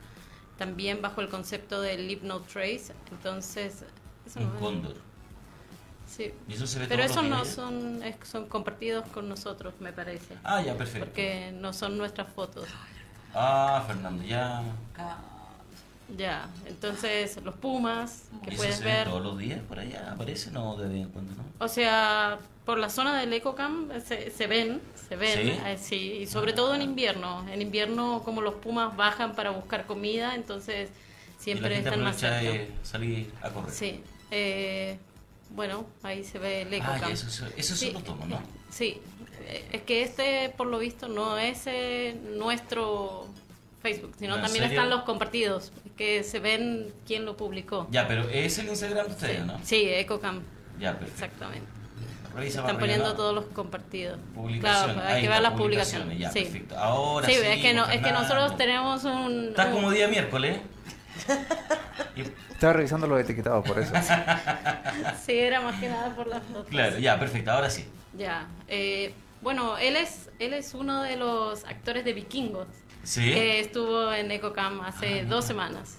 [0.59, 3.83] también bajo el concepto del Leave No Trace, entonces...
[4.27, 4.97] eso Un no cóndor.
[6.07, 6.35] Sí.
[6.49, 10.37] ¿Y eso se ve Pero esos no son, es- son compartidos con nosotros, me parece.
[10.45, 11.07] Ah, ya, perfecto.
[11.07, 12.69] Porque no son nuestras fotos.
[13.35, 14.63] Ah, Fernando, ya.
[16.17, 19.09] Ya, entonces los pumas, que ¿Y eso puedes se ve ver.
[19.09, 20.13] todos los días por allá?
[20.13, 21.45] ¿Aparecen o de vez en cuando no?
[21.59, 25.61] O sea, por la zona del EcoCamp eh, se, se ven, se ven, ¿Sí?
[25.65, 26.77] eh, sí, y sobre todo Ah.
[26.77, 27.47] en invierno.
[27.49, 30.91] En invierno, como los pumas bajan para buscar comida, entonces
[31.39, 32.75] y siempre la gente están más cerca.
[32.83, 33.71] salir a correr.
[33.73, 34.99] Sí, eh,
[35.51, 38.41] bueno, ahí se ve el Ah, ya, esos Sí, son los tomos, ¿no?
[38.71, 39.01] Sí,
[39.73, 43.27] es que este, por lo visto, no es eh, nuestro
[43.81, 44.79] Facebook, sino ¿En también serio?
[44.79, 47.87] están los compartidos, que se ven quién lo publicó.
[47.91, 49.61] Ya, pero es el Instagram de ustedes, sí, ¿no?
[49.63, 50.43] sí, EcoCamp,
[50.79, 51.25] Ya, perfecto.
[51.25, 51.67] exactamente.
[52.35, 54.19] Revisa Están poniendo todos los compartidos.
[54.37, 54.95] Publicaciones.
[54.95, 56.17] Claro, hay Ahí que ver las publicaciones.
[56.19, 56.43] Ya, sí.
[56.43, 56.79] perfecto.
[56.79, 57.41] Ahora Sí, sí.
[57.45, 58.21] es que no, es que Fernando.
[58.23, 60.59] nosotros tenemos un, Estás un- como día miércoles.
[62.17, 62.21] Y-
[62.53, 63.93] Estaba revisando los etiquetados por eso.
[65.25, 66.67] Sí, era más que nada por las fotos.
[66.69, 67.85] claro, ya, perfecto, ahora sí.
[68.17, 68.47] Ya.
[68.69, 69.13] eh,
[69.43, 72.67] bueno, él es, él es uno de los actores de Vikingos.
[73.03, 73.21] ¿Sí?
[73.33, 75.99] que estuvo en EcoCam hace Ah, dos semanas.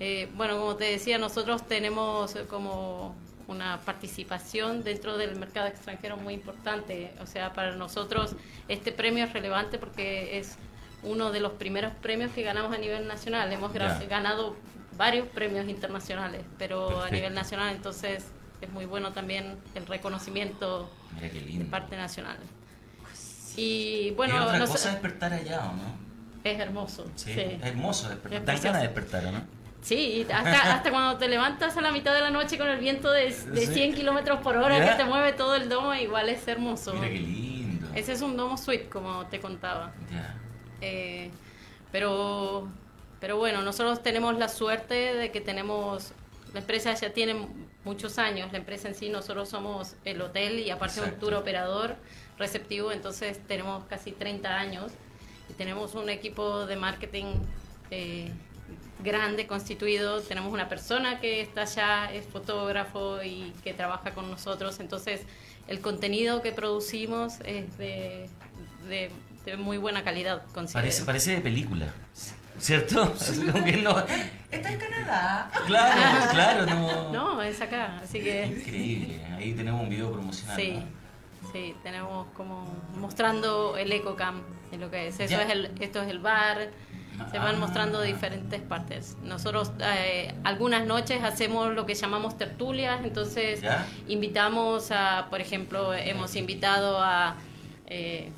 [0.00, 3.16] Eh, bueno, como te decía, nosotros tenemos eh, como
[3.48, 7.12] una participación dentro del mercado extranjero muy importante.
[7.20, 8.36] O sea, para nosotros
[8.68, 10.56] este premio es relevante porque es
[11.02, 13.50] uno de los primeros premios que ganamos a nivel nacional.
[13.52, 14.54] Hemos ganado
[14.96, 18.24] varios premios internacionales, pero a nivel nacional entonces
[18.60, 22.36] es muy bueno también el reconocimiento de parte nacional.
[23.56, 26.07] Y bueno, es otra nos- cosa despertar allá, ¿o no?
[26.52, 27.04] Es hermoso.
[27.16, 27.40] Sí, sí.
[27.40, 28.40] es hermoso despertar.
[28.40, 29.42] Es Dan ganas de despertar, ¿o no?
[29.82, 33.10] Sí, hasta, hasta cuando te levantas a la mitad de la noche con el viento
[33.10, 33.74] de, de Sí.
[33.74, 34.90] 100 kilómetros por hora ¿Ya?
[34.96, 36.94] que te mueve todo el domo, igual es hermoso.
[36.94, 37.86] Mira qué lindo.
[37.94, 39.92] Ese es un domo suite, como te contaba.
[40.12, 40.34] Ya.
[40.80, 41.30] Eh,
[41.92, 42.68] pero,
[43.20, 46.12] pero bueno, nosotros tenemos la suerte de que tenemos,
[46.52, 47.48] la empresa ya tiene
[47.84, 51.96] muchos años, la empresa en sí, nosotros somos el hotel y aparte un tour operador
[52.36, 54.92] receptivo, entonces tenemos casi 30 años
[55.56, 57.34] tenemos un equipo de marketing
[57.90, 58.30] eh,
[59.02, 64.80] grande constituido, tenemos una persona que está allá, es fotógrafo y que trabaja con nosotros,
[64.80, 65.22] entonces
[65.68, 68.28] el contenido que producimos es de,
[68.88, 69.10] de,
[69.44, 70.42] de muy buena calidad.
[70.52, 70.82] considero.
[70.82, 71.86] Parece, parece de película.
[72.58, 73.02] ¿Cierto?
[73.20, 73.96] Así como que no.
[74.50, 75.50] Está en Canadá.
[75.66, 77.12] Claro, claro, no.
[77.12, 79.24] No, es acá, así que Increíble.
[79.36, 80.56] Ahí tenemos un video promocional.
[80.56, 80.97] sí, ¿no?
[81.52, 82.66] Sí, tenemos como
[82.98, 85.20] mostrando el EcoCam, es lo que es.
[85.20, 86.70] Eso es el, esto es el bar.
[87.32, 87.58] Se van Ah.
[87.58, 89.16] mostrando diferentes partes.
[89.24, 93.60] Nosotros eh, algunas noches hacemos lo que llamamos tertulias, entonces
[94.06, 97.34] invitamos a, por ejemplo, hemos invitado a,
[97.86, 98.30] eh,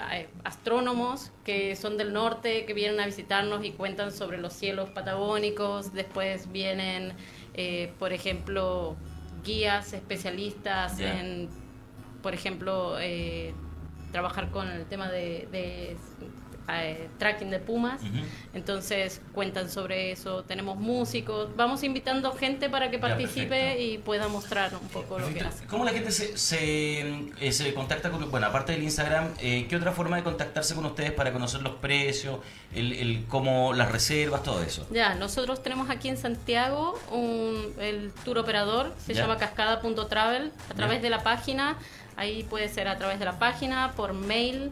[0.00, 4.52] a, eh, astrónomos que son del norte, que vienen a visitarnos y cuentan sobre los
[4.52, 5.92] cielos patagónicos.
[5.92, 7.12] Después vienen,
[7.54, 8.96] eh, por ejemplo,
[9.44, 11.48] guías especialistas en,
[12.24, 13.52] por ejemplo, eh,
[14.10, 15.96] trabajar con el tema de, de,
[16.66, 18.00] eh, tracking de pumas.
[18.00, 18.24] Ujú.
[18.54, 23.82] Entonces cuentan sobre eso, tenemos músicos, vamos invitando gente para que Ya, participe perfecto.
[23.82, 25.48] y pueda mostrar un poco lo que Perfecto.
[25.56, 25.66] hace.
[25.66, 27.00] ¿Cómo la gente se, se,
[27.40, 30.86] eh, se contacta con, bueno, aparte del Instagram, eh, qué otra forma de contactarse con
[30.86, 32.38] ustedes para conocer los precios,
[32.74, 34.86] el, el cómo las reservas, todo eso?
[34.90, 39.20] Ya, nosotros tenemos aquí en Santiago un, el tour operador, se Ya.
[39.22, 40.74] llama cascada.travel, a Ya.
[40.74, 41.76] través de la página,
[42.16, 44.70] ahí puede ser a través de la página, por mail,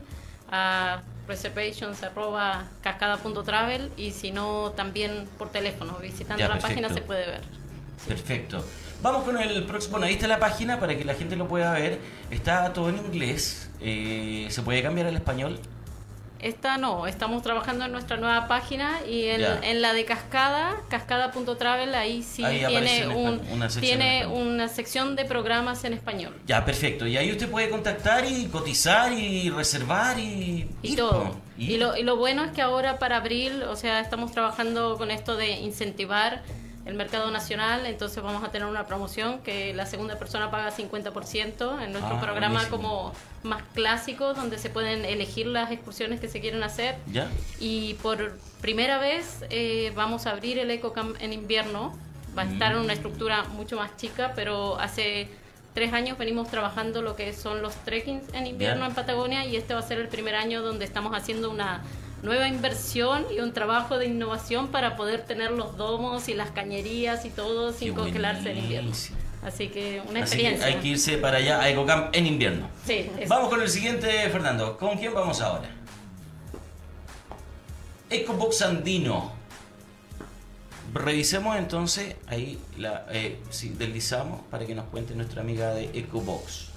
[0.50, 7.42] a reservations.cascada.travel y si no también por teléfono, visitando Ya, la página se puede ver.
[8.06, 8.64] Perfecto.
[9.02, 9.92] Vamos con el próximo.
[9.92, 11.98] Bueno, ahí está la página para que la gente lo pueda ver.
[12.30, 13.68] Está todo en inglés.
[13.80, 15.58] Eh, ¿Se puede cambiar al español?
[16.42, 22.24] Esta no, estamos trabajando en nuestra nueva página y en, la de Cascada, cascada.travel, ahí
[22.24, 26.34] sí Ahí tiene, en un, una sección en tiene una sección de programas en español.
[26.46, 27.06] Ya, perfecto.
[27.06, 30.68] Y ahí usted puede contactar y cotizar y reservar y...
[30.82, 31.36] Y ir, todo.
[31.56, 35.12] Y lo, y lo bueno es que ahora para abril, o sea, estamos trabajando con
[35.12, 36.42] esto de incentivar
[36.84, 41.80] el mercado nacional, entonces vamos a tener una promoción que la segunda persona paga 50%
[41.82, 42.76] en nuestro Ah, programa buenísimo.
[42.76, 43.12] como
[43.44, 46.96] más clásico, donde se pueden elegir las excursiones que se quieren hacer.
[47.12, 47.28] ¿Ya?
[47.60, 51.96] Y por primera vez eh, vamos a abrir el EcoCamp en invierno.
[52.36, 55.28] Va a estar en una estructura mucho más chica, pero hace
[55.74, 58.88] tres años venimos trabajando lo que son los trekkings en invierno Ya.
[58.88, 61.82] en Patagonia y este va a ser el primer año donde estamos haciendo una
[62.22, 67.24] nueva inversión y un trabajo de innovación para poder tener los domos y las cañerías
[67.24, 68.92] y todo sin Qué congelarse en invierno.
[69.42, 70.66] Así que una Así que experiencia.
[70.66, 72.68] hay que irse para allá a EcoCamp en invierno.
[72.86, 74.78] Sí, Vamos con el siguiente, Fernando.
[74.78, 75.68] ¿Con quién vamos ahora?
[78.08, 79.32] EcoBox Andino.
[80.94, 86.68] Revisemos entonces, ahí la, eh, sí, deslizamos para que nos cuente nuestra amiga de EcoBox.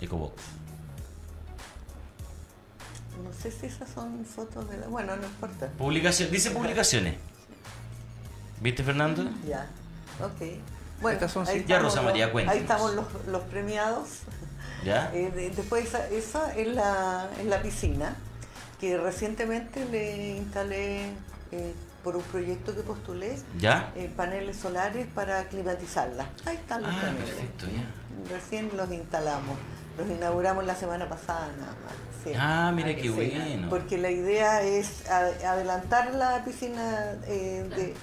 [0.00, 0.42] EcoBox.
[3.38, 4.88] No sé si esas son fotos de la...
[4.88, 5.68] Bueno, no importa.
[5.78, 7.14] Publicación, dice publicaciones.
[8.60, 9.30] ¿Viste, Fernando?
[9.46, 9.66] Ya,
[10.20, 10.58] ok.
[11.00, 11.58] Bueno, Estas son ahí.
[11.58, 12.56] Ya, estamos Rosa María, los- cuéntanos.
[12.56, 14.08] Ahí estamos los, los premiados.
[14.84, 15.10] ¿Ya?
[15.14, 18.16] Eh, de- después esa, esa es, la, es la piscina
[18.80, 21.10] que recientemente le instalé
[21.52, 23.92] eh, por un proyecto que postulé ¿Ya?
[23.96, 26.26] eh, paneles solares para climatizarla.
[26.44, 27.24] Ahí están los Ah, paneles.
[27.30, 28.34] perfecto, ya.
[28.36, 29.56] Recién los instalamos.
[29.96, 32.07] Los inauguramos la semana pasada nada más.
[32.24, 32.32] Sí.
[32.36, 33.68] Ah, mira qué bueno.
[33.70, 37.94] Porque la idea es adelantar la piscina eh, de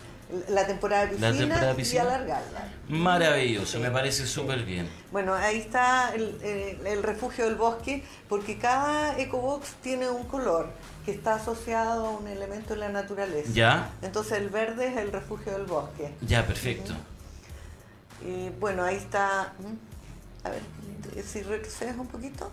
[0.50, 2.04] la temporada de La piscina, temporada de piscina.
[2.04, 2.68] y alargarla.
[2.90, 3.84] Maravilloso, Sí.
[3.84, 4.90] me parece súper bien.
[5.12, 10.72] Bueno, ahí está el, el- el refugio del bosque, porque cada ecobox tiene un color
[11.06, 13.52] que está asociado a un elemento de la naturaleza.
[13.54, 13.92] ¿Ya?
[14.02, 16.12] Entonces el verde es el refugio del bosque.
[16.22, 16.94] Ya, perfecto.
[18.26, 19.54] Y bueno, ahí está.
[19.60, 20.48] ¿Mm?
[20.48, 20.62] A ver,
[21.24, 22.52] si retrocedes un poquito.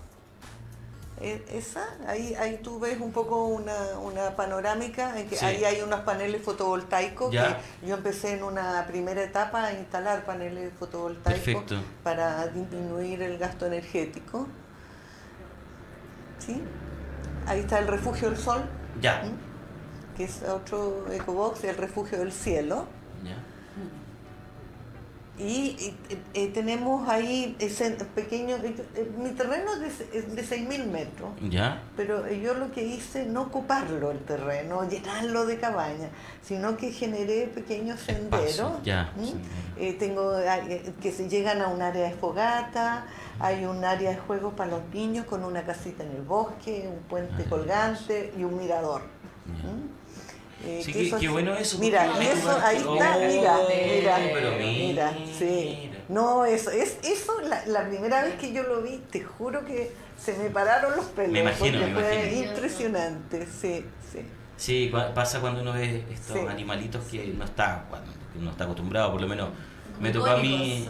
[1.24, 5.44] Eh, Esa, ahí, ahí tú ves un poco una, una panorámica en que Sí.
[5.44, 7.58] ahí hay unos paneles fotovoltaicos Ya.
[7.80, 11.76] que yo empecé en una primera etapa a instalar paneles fotovoltaicos Perfecto.
[12.02, 14.48] para disminuir el gasto energético.
[16.38, 16.60] ¿Sí?
[17.46, 18.62] Ahí está el refugio del sol,
[19.00, 19.22] Ya.
[19.22, 20.16] ¿Mm?
[20.16, 22.86] que es otro ecobox, el refugio del cielo.
[25.38, 30.42] Y eh, eh, tenemos ahí ese pequeño, eh, mi terreno es de, se- es de
[30.44, 31.82] 6.000 metros, Ya.
[31.96, 36.10] pero yo lo que hice, no ocuparlo el terreno, llenarlo de cabañas,
[36.42, 38.82] sino que generé pequeños senderos.
[38.84, 39.10] Ya.
[39.78, 43.06] Eh, tengo eh, que se llegan a un área de fogata,
[43.40, 47.02] hay un área de juegos para los niños con una casita en el bosque, un
[47.08, 49.00] puente Ah, colgante y un mirador.
[50.64, 52.94] Eh, Sí, que qué- eso qué es- bueno eso, Mira, y eso ahí está, Oh,
[52.94, 55.78] mira, mira, pero mira, sí.
[55.82, 55.98] mira.
[56.08, 59.92] No, eso, es, eso la, la primera vez que yo lo vi, te juro que
[60.22, 61.32] se me pararon los pelos.
[61.32, 62.50] Me imagino, porque me fue imagino.
[62.52, 64.18] impresionante, sí, sí.
[64.56, 66.46] Sí, pasa cuando uno ve estos Sí.
[66.48, 69.48] animalitos que no está, cuando- que no está acostumbrado, por lo menos
[70.00, 70.88] Me tocó a mí,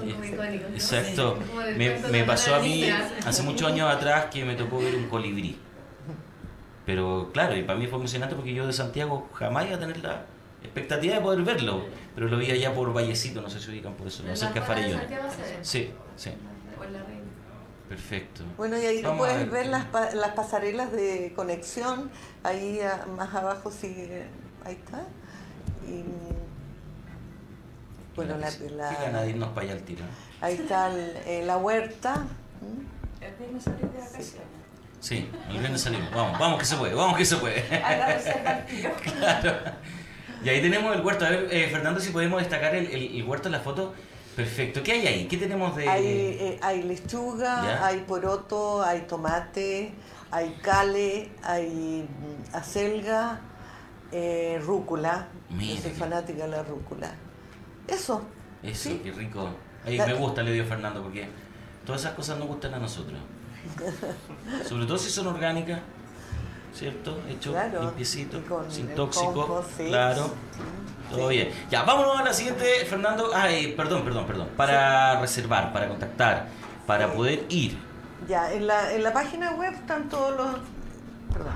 [0.74, 1.38] exacto,
[1.76, 2.88] me, me pasó a mí
[3.26, 5.56] hace muchos años atrás que me tocó ver un colibrí.
[6.92, 9.96] Pero claro, y para mí fue emocionante porque yo de Santiago jamás iba a tener
[10.04, 10.26] la
[10.62, 11.86] expectativa de poder verlo.
[12.14, 14.66] Pero lo vi allá por Vallecito, no sé si ubican por eso, no cerca de
[14.66, 15.00] Farellón.
[15.62, 16.32] Sí, sí.
[17.88, 18.44] Perfecto.
[18.58, 22.10] Bueno, y ahí tú puedes ver, las, las pasarelas de conexión,
[22.42, 22.80] ahí
[23.16, 24.26] más abajo sigue,
[24.62, 25.06] ahí está.
[25.88, 26.04] Y,
[28.16, 28.50] bueno, la,
[29.10, 30.04] la, irnos para allá al tiro.
[30.42, 32.26] Ahí está eh, la huerta.
[33.22, 34.22] El viernes salimos de.
[34.22, 34.36] Sí,
[35.10, 36.10] el viernes salimos.
[36.12, 37.62] Vamos, vamos que se puede, vamos que se puede.
[39.02, 39.58] claro.
[40.44, 41.24] Y ahí tenemos el huerto.
[41.24, 43.94] A ver, eh, Fernando, si podemos destacar el, el, huerto en la foto.
[44.36, 44.82] Perfecto.
[44.82, 45.28] ¿Qué hay ahí?
[45.28, 45.86] ¿Qué tenemos de...?
[45.86, 49.92] Hay, eh, hay lechuga, hay poroto, hay tomate,
[50.30, 53.40] hay cale, hay mm, acelga,
[54.10, 55.28] eh, rúcula.
[55.50, 57.14] Yo soy fanática de la rúcula.
[57.86, 58.22] Eso.
[58.62, 59.50] Eso, qué rico.
[59.84, 61.28] Me gusta, le dio Fernando, porque
[61.84, 63.18] todas esas cosas nos gustan a nosotros.
[64.68, 65.80] Sobre todo si son orgánicas.
[66.74, 67.20] ¿cierto?
[67.28, 70.34] Hecho limpiecito, sin tóxico, claro.
[71.10, 71.50] Todo bien.
[71.70, 73.30] Ya, vámonos a la siguiente, Fernando.
[73.34, 74.48] Ay, perdón, perdón, perdón.
[74.56, 76.48] Para reservar, para contactar,
[76.86, 77.76] para poder ir.
[78.26, 80.56] Ya, en la, en la página web están todos los.
[81.32, 81.52] Perdón.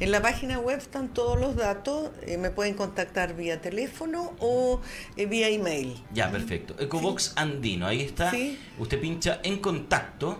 [0.00, 2.10] En la página web están todos los datos.
[2.22, 4.80] Eh, me pueden contactar vía teléfono o
[5.16, 6.02] eh, vía email.
[6.12, 6.74] Ya, perfecto.
[6.78, 8.32] Ecobox Andino, ahí está.
[8.78, 10.38] Usted pincha en contacto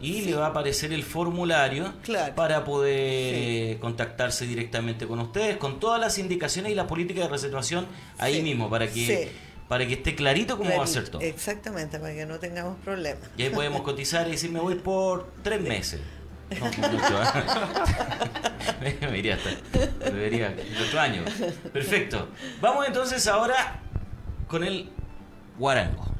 [0.00, 1.92] y le va a aparecer el formulario
[2.34, 7.86] para poder contactarse directamente con ustedes, con todas las indicaciones y la política de reservación
[8.18, 9.30] ahí mismo, para que,
[9.68, 11.20] para que esté clarito cómo va a ser todo.
[11.22, 13.22] Exactamente, para que no tengamos problemas.
[13.36, 16.00] Y ahí podemos cotizar y decir, me voy por tres meses.
[16.58, 17.22] No, mucho,
[18.82, 18.98] ¿eh?
[19.08, 19.50] me iría hasta
[20.10, 21.22] me iría el otro año.
[21.72, 22.28] Perfecto.
[22.60, 23.80] Vamos entonces ahora
[24.48, 24.90] con el
[25.56, 26.10] guarango.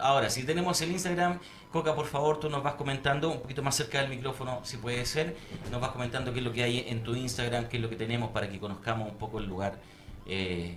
[0.00, 1.38] Ahora, si tenemos el Instagram,
[1.72, 5.04] Coca, por favor, tú nos vas comentando un poquito más cerca del micrófono, si puede
[5.04, 5.36] ser.
[5.70, 7.96] Nos vas comentando qué es lo que hay en tu Instagram, qué es lo que
[7.96, 9.78] tenemos para que conozcamos un poco el lugar.
[10.26, 10.76] Eh,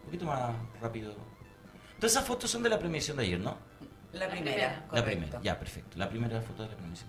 [0.00, 1.14] un poquito más rápido.
[1.96, 3.56] Todas esas fotos son de la premiación de ayer, ¿no?
[4.12, 5.98] La primera, La primera, ya, perfecto.
[5.98, 7.08] La primera foto de la premiación.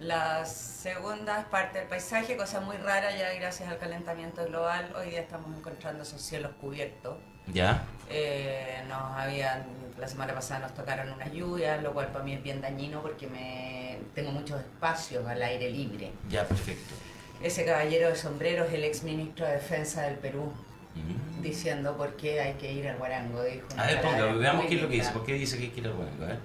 [0.00, 4.94] La segunda es parte del paisaje, cosa muy rara ya gracias al calentamiento global.
[4.96, 7.18] Hoy día estamos encontrando esos cielos cubiertos.
[7.52, 7.84] Ya.
[8.10, 9.64] Eh, nos habían,
[9.98, 13.26] la semana pasada nos tocaron unas lluvias, lo cual para mí es bien dañino porque
[13.26, 16.12] me tengo muchos espacios al aire libre.
[16.28, 16.94] Ya, perfecto.
[17.42, 20.52] Ese caballero de sombrero es el ex ministro de Defensa del Perú,
[20.94, 21.42] mm.
[21.42, 23.42] diciendo por qué hay que ir al Guarango.
[23.42, 25.12] Dijo a ver, ponga, veamos qué es lo que dice.
[25.12, 26.24] ¿Por qué dice que hay que ir al Guarango?
[26.24, 26.38] A ver.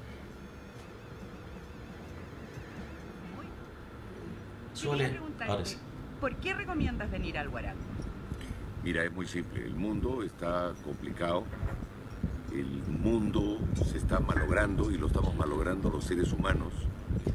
[6.19, 7.92] ¿Por qué recomiendas venir al Guarango?
[8.83, 9.65] Mira, es muy simple.
[9.65, 11.45] El mundo está complicado.
[12.51, 12.67] El
[12.99, 16.73] mundo se está malogrando y lo estamos malogrando los seres humanos.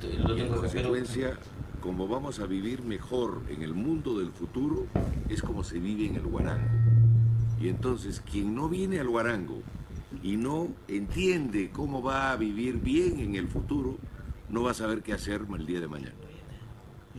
[0.03, 1.39] Y en consecuencia,
[1.81, 4.87] como vamos a vivir mejor en el mundo del futuro,
[5.29, 6.69] es como se vive en el Guarango.
[7.61, 9.63] Y entonces, quien no viene al Guarango
[10.23, 13.99] y no entiende cómo va a vivir bien en el futuro,
[14.51, 16.15] no va a saber qué hacer el día de mañana.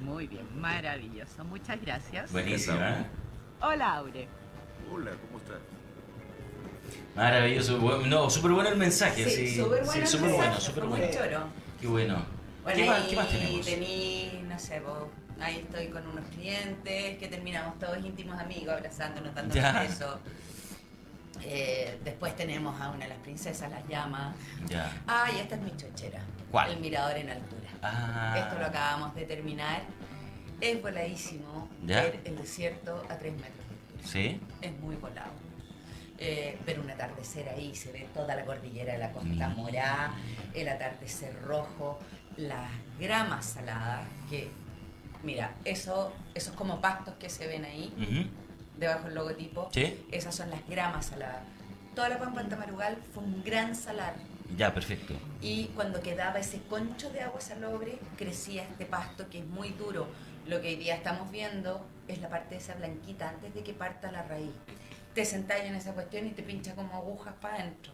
[0.03, 1.43] Muy bien, maravilloso.
[1.43, 2.31] Muchas gracias.
[2.31, 3.07] Buenísima.
[3.61, 4.27] Hola, Aure.
[4.91, 5.59] Hola, ¿cómo estás?
[7.15, 7.77] Maravilloso.
[8.07, 9.29] No, súper bueno el mensaje.
[9.29, 9.91] Sí, súper bueno.
[9.91, 11.05] Sí, súper bueno, súper bueno.
[11.81, 12.25] Qué bueno.
[12.73, 13.65] ¿Qué, más, ¿Qué, más, tenemos?
[13.65, 15.07] Tení, no sé, vos,
[15.41, 20.19] ahí estoy con unos clientes que terminamos todos íntimos amigos, abrazándonos, dándonos besos.
[21.41, 24.35] Eh, después tenemos a una de las princesas, las llamas.
[24.67, 24.91] Ya.
[25.07, 26.21] Ah, y esta es mi chochera.
[26.51, 26.71] ¿Cuál?
[26.71, 27.69] El mirador en altura.
[27.81, 28.35] Ah.
[28.37, 29.81] Esto lo acabamos de terminar.
[30.61, 34.03] Es voladísimo ver el desierto a tres metros de altura.
[34.03, 34.39] ¿Sí?
[34.61, 35.31] Es muy volado.
[36.17, 39.55] Eh, ver un atardecer ahí, se ve toda la cordillera de la costa mm.
[39.55, 40.13] morada,
[40.53, 41.97] el atardecer rojo,
[42.35, 44.49] las gramas saladas, que,
[45.23, 48.29] mira, eso, esos como pastos que se ven ahí,
[48.77, 49.69] debajo del logotipo,
[50.11, 51.43] esas son las gramas saladas.
[51.95, 54.15] Toda la pampa Tamarugal fue un gran salar
[54.57, 55.13] ya, perfecto.
[55.41, 60.07] Y cuando quedaba ese concho de agua salobre, crecía este pasto que es muy duro.
[60.49, 63.71] Lo que hoy día estamos viendo es la parte de esa blanquita antes de que
[63.71, 64.49] parta la raíz.
[65.13, 67.93] Te sentás en esa cuestión y te pincha como agujas para adentro.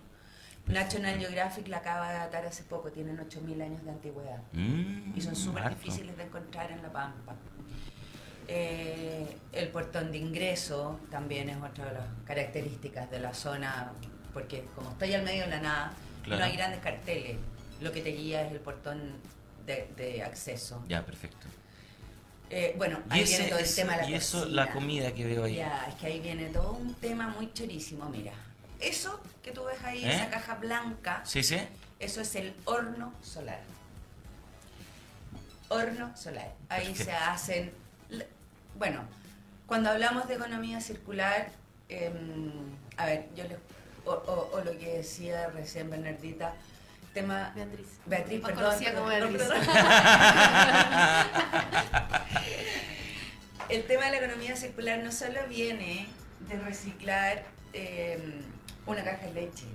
[0.66, 4.40] National Geographic la acaba de datar hace poco, tienen 8.000 años de antigüedad.
[4.54, 7.36] Mm, y son súper difíciles de encontrar en La Pampa.
[8.48, 13.92] Eh, el portón de ingreso también es otra de las características de la zona,
[14.34, 15.94] porque como estoy al medio de la nada,
[16.26, 17.36] no hay grandes carteles.
[17.82, 19.12] Lo que te guía es el portón
[19.66, 20.82] de, acceso.
[20.88, 21.48] Ya, perfecto.
[22.50, 24.66] Eh, bueno, ahí ese- viene todo el ese- tema de la y eso, cocina.
[24.66, 25.56] la comida que veo ahí.
[25.56, 28.34] Ya, es que ahí viene todo un tema muy chorísimo, mira.
[28.80, 30.16] Eso que tú ves ahí, ¿Eh?
[30.16, 31.58] esa caja blanca, Sí, sí.
[32.00, 33.60] eso es el horno solar.
[35.70, 36.54] Horno solar.
[36.70, 37.72] Ahí se hacen...
[38.78, 39.02] Bueno,
[39.66, 41.50] cuando hablamos de economía circular,
[41.90, 42.52] em,
[42.98, 43.58] a ver, yo les...
[44.06, 46.54] O, o- o lo que decía recién Bernardita,
[47.16, 47.52] tema...
[47.56, 47.88] Beatriz.
[48.06, 48.64] Beatriz, perdón.
[48.66, 49.38] conocida como Beatriz.
[49.42, 49.58] perdón.
[53.70, 56.08] El tema de la economía circular no solo viene
[56.48, 57.44] de reciclar
[57.74, 58.42] eh,
[58.86, 59.66] una caja de leche.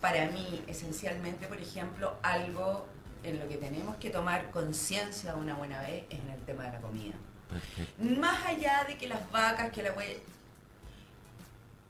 [0.00, 2.86] Para mí, esencialmente, por ejemplo, algo
[3.24, 6.72] en lo que tenemos que tomar conciencia una buena vez es en el tema de
[6.72, 7.14] la comida.
[7.50, 8.04] Perfecto.
[8.20, 10.20] Más allá de que las vacas, que la hue...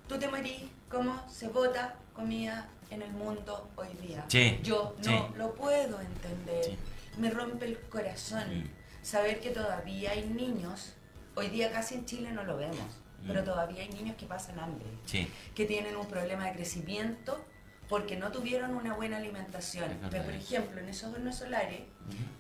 [0.09, 4.25] Tú te morís, cómo se bota comida en el mundo hoy día.
[4.29, 5.35] Sí, Yo no sí.
[5.37, 6.65] lo puedo entender.
[6.65, 6.79] Sí.
[7.19, 8.71] Me rompe el corazón.
[9.07, 10.93] Saber que todavía hay niños,
[11.37, 12.77] hoy día casi en Chile no lo vemos,
[13.23, 13.29] Mm.
[13.29, 15.31] pero todavía hay niños que pasan hambre, Sí.
[15.55, 17.43] que tienen un problema de crecimiento
[17.89, 19.97] porque no tuvieron una buena alimentación.
[20.11, 21.83] Pero, por ejemplo, en esos hornos solares,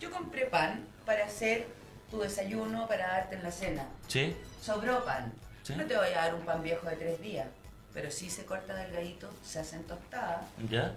[0.00, 1.68] yo compré pan para hacer
[2.10, 3.86] tu desayuno, para darte en la cena.
[4.08, 4.34] Sí.
[4.60, 5.32] Sobró pan.
[5.62, 5.74] Sí.
[5.76, 7.46] No te voy a dar un pan viejo de tres días,
[7.94, 10.96] pero sí se corta delgadito, se hacen tostadas ¿Ya?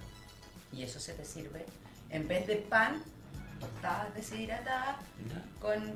[0.72, 1.63] y eso se te sirve.
[2.09, 3.03] En vez de pan,
[3.60, 4.95] tostadas deshidratadas
[5.62, 5.93] con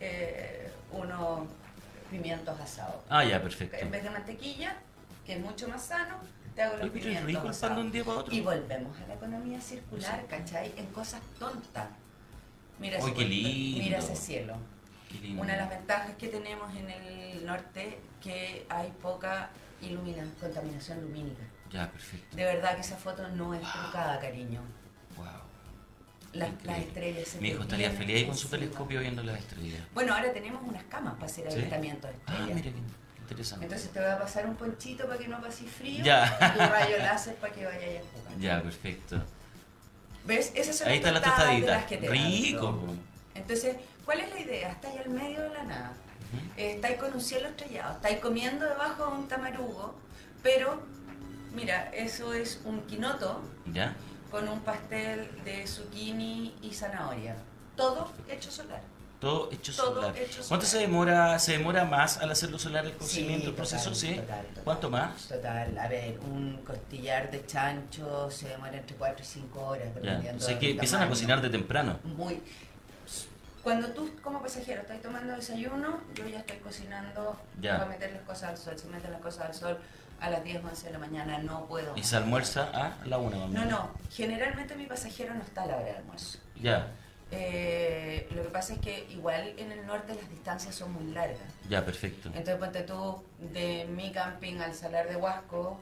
[0.00, 1.46] eh, unos
[2.10, 2.96] pimientos asados.
[3.08, 3.76] Ah, ya, perfecto.
[3.76, 4.76] En vez de mantequilla,
[5.26, 6.16] que es mucho más sano,
[6.54, 7.76] te hago los pimientos rico asados.
[7.76, 8.34] de un día para otro.
[8.34, 10.72] Y volvemos a la economía circular, ¿cachai?
[10.76, 11.88] En cosas tontas.
[12.78, 13.78] Mira, ese- lindo.
[13.84, 14.56] mira ese cielo.
[15.10, 15.42] Qué lindo.
[15.42, 19.50] Una de las ventajas que tenemos en el norte que hay poca
[19.80, 21.42] ilumina, contaminación lumínica.
[21.70, 22.36] Ya, perfecto.
[22.36, 24.60] De verdad que esa foto no es trucada, cariño.
[25.16, 25.26] Wow.
[26.32, 29.82] Las, las estrellas Mi hijo estaría feliz ahí con su telescopio viendo las estrellas.
[29.92, 31.58] Bueno, ahora tenemos unas camas para hacer ¿Sí?
[31.58, 32.54] avistamientos de Ah, estrellas.
[32.54, 33.64] mira, qué interesante.
[33.66, 36.38] Entonces te voy a pasar un ponchito para que no pases frío Ya.
[36.40, 38.38] y tu rayo láser para que vayas a jugar.
[38.40, 39.22] Ya, perfecto.
[40.24, 40.52] ¿Ves?
[40.54, 41.86] Esas son Ahí está la tostadita.
[41.86, 42.78] que te Rico.
[43.34, 44.70] Entonces, ¿cuál es la idea?
[44.72, 45.92] Estáis al medio de la nada.
[46.56, 47.94] Eh, estáis con un cielo estrellado.
[47.94, 49.94] Estáis comiendo debajo de un tamarugo,
[50.42, 50.80] pero,
[51.54, 53.94] mira, eso es un quinoto ¿Ya?
[54.32, 57.36] Con un pastel de zucchini y zanahoria.
[57.76, 58.80] Todo hecho solar.
[59.20, 60.16] Todo hecho Todo solar.
[60.18, 63.94] hecho ¿Cuánto se demora, se demora más al hacerlo solar el cocimiento, el total, proceso?
[63.94, 64.14] Sí.
[64.16, 64.64] total, total.
[64.64, 65.28] ¿Cuánto más?
[65.28, 69.84] Total, a ver, un costillar de chancho se demora entre 4 y 5 horas.
[69.96, 70.00] Ya.
[70.00, 71.98] dependiendo O sea que empiezan a cocinar de temprano.
[72.02, 72.42] Muy.
[73.62, 77.76] Cuando tú como pasajero estás tomando desayuno, yo ya estoy cocinando Ya.
[77.76, 78.74] para meter las cosas al sol.
[78.76, 79.78] Si metes las cosas al sol
[80.22, 81.96] a las 10 o 11 de la mañana, no puedo.
[81.96, 83.70] Y se almuerza a la una, más o No, menos.
[83.70, 83.90] no.
[84.10, 86.38] Generalmente mi pasajero no está a la hora de almuerzo.
[86.60, 86.88] Ya,
[87.34, 91.38] Eh, lo que pasa es que igual en el norte las distancias son muy largas.
[91.68, 92.28] ya, perfecto.
[92.28, 95.80] Entonces ponte tú de mi camping al salar de Huasco,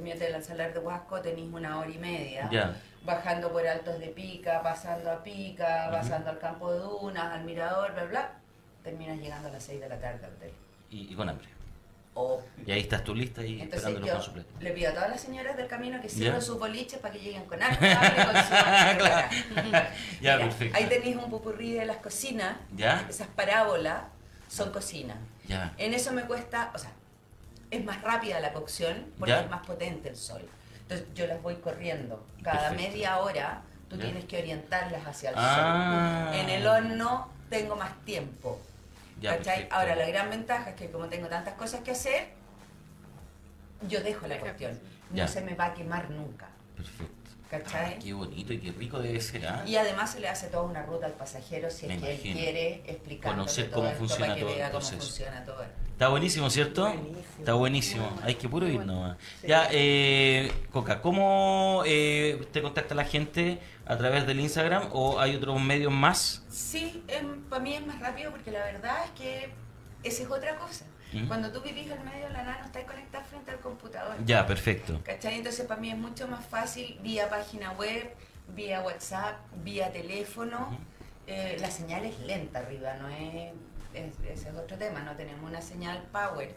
[0.00, 2.48] metes al salar de Huasco, tenés una hora y media.
[2.52, 2.76] Ya.
[3.04, 7.92] Bajando por altos de pica, pasando a pica, pasando al campo de dunas, al mirador,
[7.94, 8.30] bla, bla.
[8.82, 10.52] Terminas llegando a las 6 de la tarde al hotel.
[10.90, 11.48] Y, y con hambre.
[12.14, 12.44] Obvio.
[12.64, 14.48] Y ahí estás tú lista y esperándolo con su plato.
[14.60, 17.44] le pido a todas las señoras del camino que cierren sus boliches para que lleguen
[17.44, 19.28] con su hambre Claro.
[20.20, 20.76] Ya, Mira, perfecto.
[20.78, 22.56] Ahí tenéis un pupurrí de las cocinas.
[22.76, 23.04] Ya.
[23.10, 24.02] Esas parábolas
[24.48, 25.16] son cocinas.
[25.48, 25.72] Ya.
[25.76, 26.90] En eso me cuesta, o sea,
[27.70, 29.40] es más rápida la cocción porque Ya.
[29.40, 30.42] es más potente el sol.
[30.82, 32.24] Entonces yo las voy corriendo.
[32.42, 32.82] Cada Perfecto.
[32.90, 34.02] media hora tú Ya.
[34.04, 36.28] tienes que orientarlas hacia el Ah.
[36.30, 36.40] sol.
[36.40, 38.60] En el horno tengo más tiempo.
[39.20, 39.54] Ya, ¿cachai?
[39.54, 39.74] perfecto.
[39.76, 42.28] Ahora la gran ventaja es que como tengo tantas cosas que hacer,
[43.88, 44.78] yo dejo la cuestión.
[45.10, 45.28] No Ya.
[45.28, 46.48] se me va a quemar nunca.
[46.76, 47.23] Perfecto.
[47.50, 47.94] ¿Cachai?
[47.94, 49.62] Ah, qué bonito y qué rico debe ser, ¿ah?
[49.66, 52.20] Y además se le hace toda una ruta al pasajero si Me es que él
[52.20, 55.00] quiere explicar Conocer todo cómo esto funciona para que todo el vea cómo proceso.
[55.02, 55.74] funciona todo esto.
[55.92, 56.92] Está buenísimo, ¿cierto?
[57.38, 58.10] Está buenísimo.
[58.24, 59.16] Hay que puro ir nomás.
[59.46, 65.36] Ya, eh, Coca, ¿cómo eh, te contacta la gente a través del Instagram o hay
[65.36, 66.42] otros medios más?
[66.50, 67.04] Sí,
[67.48, 69.50] para mí es más rápido porque la verdad es que
[70.02, 70.84] esa es otra cosa.
[71.22, 71.26] ¿Mm?
[71.28, 74.16] Cuando tú vivís en medio de la nada, no estás conectado frente al computador.
[74.24, 75.00] Ya, perfecto.
[75.04, 75.36] ¿Cachai?
[75.38, 78.14] Entonces para mí es mucho más fácil vía página web,
[78.48, 80.78] vía WhatsApp, vía teléfono.
[81.26, 83.52] Eh, la señal es lenta arriba, no es,
[83.94, 86.54] es- ese es otro tema, no tenemos una señal power.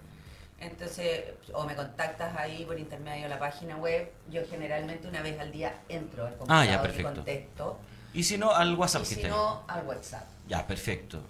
[0.60, 5.40] Entonces, o me contactas ahí por intermedio de la página web, yo generalmente una vez
[5.40, 7.80] al día entro al Ah, computador ya, y contesto.
[8.14, 10.26] Y si no, al WhatsApp Y que si no, al WhatsApp.
[10.48, 11.22] Ya, perfecto.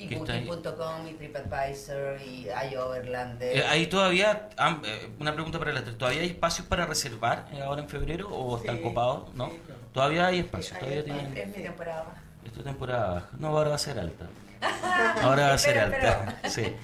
[0.00, 0.14] Y.
[0.14, 3.58] Booking.com y TripAdvisor y iOverlander.
[3.58, 4.48] Eh, ahí todavía,
[4.84, 8.56] eh, una pregunta para la ¿todavía hay espacios para reservar eh, ahora en febrero o
[8.56, 9.34] están copados?
[9.34, 9.52] ¿No?
[9.92, 11.36] Todavía hay espacios, todavía tienen...
[11.36, 12.22] Es mi temporada.
[12.44, 13.28] Esta temporada baja.
[13.38, 14.26] No, ahora va a ser alta.
[15.22, 16.38] Ahora va a ser alta.
[16.48, 16.74] Sí.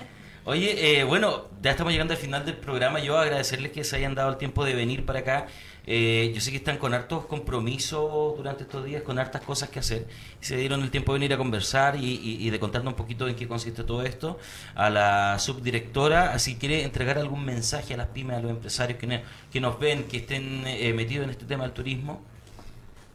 [0.44, 3.00] Oye, eh, bueno, ya estamos llegando al final del programa.
[3.00, 5.46] Yo agradecerles que se hayan dado el tiempo de venir para acá.
[5.86, 9.78] Eh, yo sé que están con hartos compromisos durante estos días, con hartas cosas que
[9.78, 10.06] hacer.
[10.40, 13.46] se dieron el tiempo de venir a conversar y, de contarnos un poquito en qué
[13.46, 14.38] consiste todo esto.
[14.74, 19.22] A la subdirectora, si quiere entregar algún mensaje a las pymes, a los empresarios que,
[19.52, 22.20] que nos ven, que estén eh, metidos en este tema del turismo.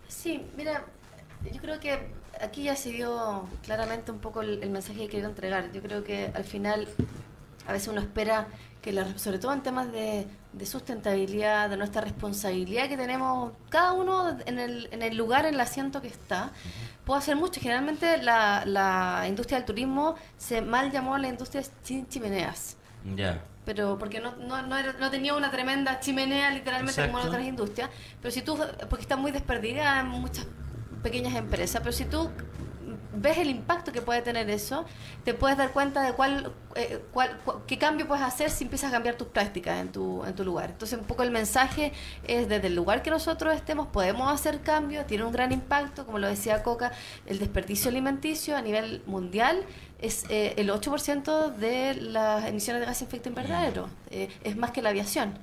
[0.08, 0.86] Sí, mira,
[1.52, 5.72] yo creo que aquí ya se dio claramente un poco el, mensaje que quiero entregar.
[5.72, 6.88] Yo creo que al final
[7.68, 8.48] a veces uno espera
[8.82, 10.28] que, sobre todo en temas de,
[10.66, 15.60] sustentabilidad, de nuestra responsabilidad que tenemos cada uno en el, en el lugar, en el
[15.60, 16.52] asiento que está,
[17.06, 17.62] puede hacer mucho.
[17.62, 22.78] Generalmente la, la industria del turismo se mal llamó la industria sin chimeneas.
[23.16, 23.44] Ya.
[23.66, 27.90] Pero porque no, no, no, tenía una tremenda chimenea literalmente como en otras industrias.
[28.20, 28.58] Pero si tú,
[28.90, 30.48] porque está muy desperdigada en muchas
[31.04, 32.30] pequeñas empresas, pero si tú
[33.14, 34.86] ves el impacto que puede tener eso,
[35.24, 37.38] te puedes dar cuenta de cuál, eh, cuál,
[37.68, 40.72] qué cambio puedes hacer si empiezas a cambiar tus prácticas en tu, en tu lugar.
[40.72, 41.94] Entonces, un poco el mensaje
[42.28, 46.20] es desde el lugar que nosotros estemos, podemos hacer cambios, tiene un gran impacto, como
[46.20, 46.92] lo decía Coca,
[47.26, 49.64] el desperdicio alimenticio a nivel mundial
[50.00, 54.82] es eh, el 8% de las emisiones de gas efecto invernadero, eh, es más que
[54.82, 55.38] la aviación.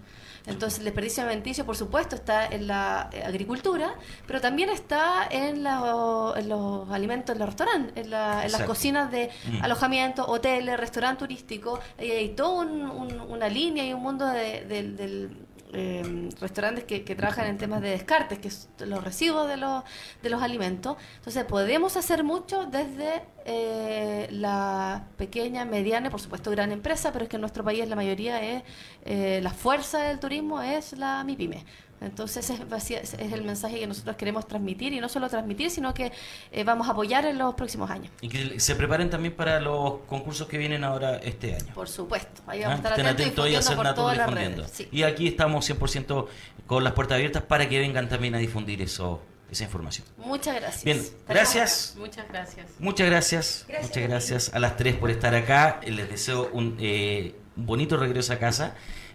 [0.46, 3.94] Entonces, el desperdicio alimenticio, por supuesto, está en la eh, agricultura,
[4.26, 9.64] pero también está en, los alimentos, en los restaurantes, en, las cocinas de mm.
[9.64, 16.84] alojamiento, hoteles, restaurante turístico, y hay toda una línea y un mundo del eh, restaurantes
[16.84, 19.84] que, trabajan en temas de descartes, que son los residuos de los,
[20.22, 20.96] de los alimentos.
[21.16, 27.28] Entonces, podemos hacer mucho desde eh, la pequeña, mediana, por supuesto gran empresa, pero es
[27.28, 28.62] que en nuestro país la mayoría es,
[29.04, 31.64] eh, la fuerza del turismo es la MIPYME.
[32.00, 36.12] Entonces es, es, el mensaje que nosotros queremos transmitir y no solo transmitir, sino que
[36.52, 38.10] eh, vamos a apoyar en los próximos años.
[38.20, 41.74] Y que se preparen también para los concursos que vienen ahora este año.
[41.74, 44.86] Por supuesto, ahí vamos a ah, estar atentos, y hacer por todas las redes.
[44.92, 46.26] Y aquí estamos 100%
[46.66, 49.20] con las puertas abiertas para que vengan también a difundir eso
[49.50, 50.06] esa información.
[50.18, 50.84] Muchas gracias.
[50.84, 51.94] Bien, gracias.
[51.96, 52.66] Muchas gracias.
[52.78, 53.66] Muchas gracias.
[53.82, 55.80] Muchas gracias a las tres por estar acá.
[55.86, 58.74] Les deseo un, eh, un bonito regreso a casa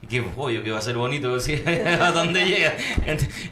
[0.10, 1.36] que obvio que va a ser bonito
[2.02, 2.76] a donde llega.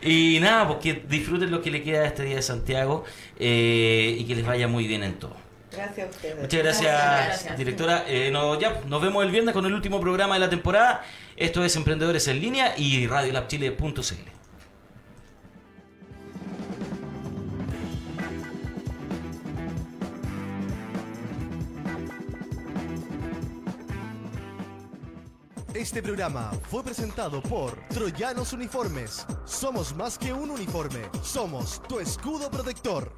[0.01, 3.03] Y nada, pues que disfruten lo que le queda este día de Santiago
[3.39, 5.35] eh, y que les vaya muy bien en todo.
[5.71, 6.41] Gracias a ustedes.
[6.41, 8.03] Muchas gracias, directora.
[8.07, 11.05] Eh, no, ya, nos vemos el viernes con el último programa de la temporada.
[11.37, 14.40] Esto es Emprendedores en Línea y radiolabchile.cl.
[25.74, 29.26] Este programa fue presentado por Troyanos Uniformes.
[29.45, 33.13] Somos más que un uniforme, somos tu escudo protector.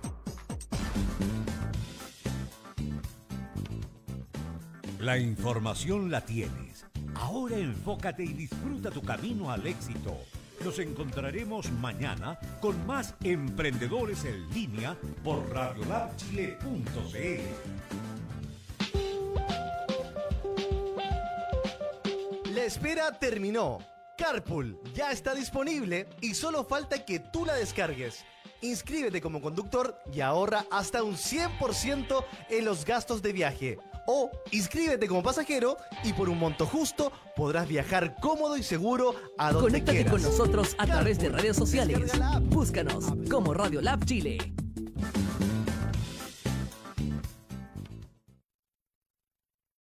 [5.00, 6.86] La información la tienes.
[7.16, 10.16] Ahora enfócate y disfruta tu camino al éxito.
[10.64, 18.13] Nos encontraremos mañana con más emprendedores en línea por radiolabchile.cl.
[22.64, 23.80] La espera terminó.
[24.18, 28.24] Carpool ya está disponible y solo falta que tú la descargues.
[28.62, 33.80] Inscríbete como conductor y ahorra hasta un 100% en los gastos de viaje.
[34.08, 39.52] O inscríbete como pasajero y por un monto justo podrás viajar cómodo y seguro a
[39.52, 42.00] donde Conéctate con nosotros a través de redes sociales.
[42.44, 44.38] Búscanos como Radio Lab Chile.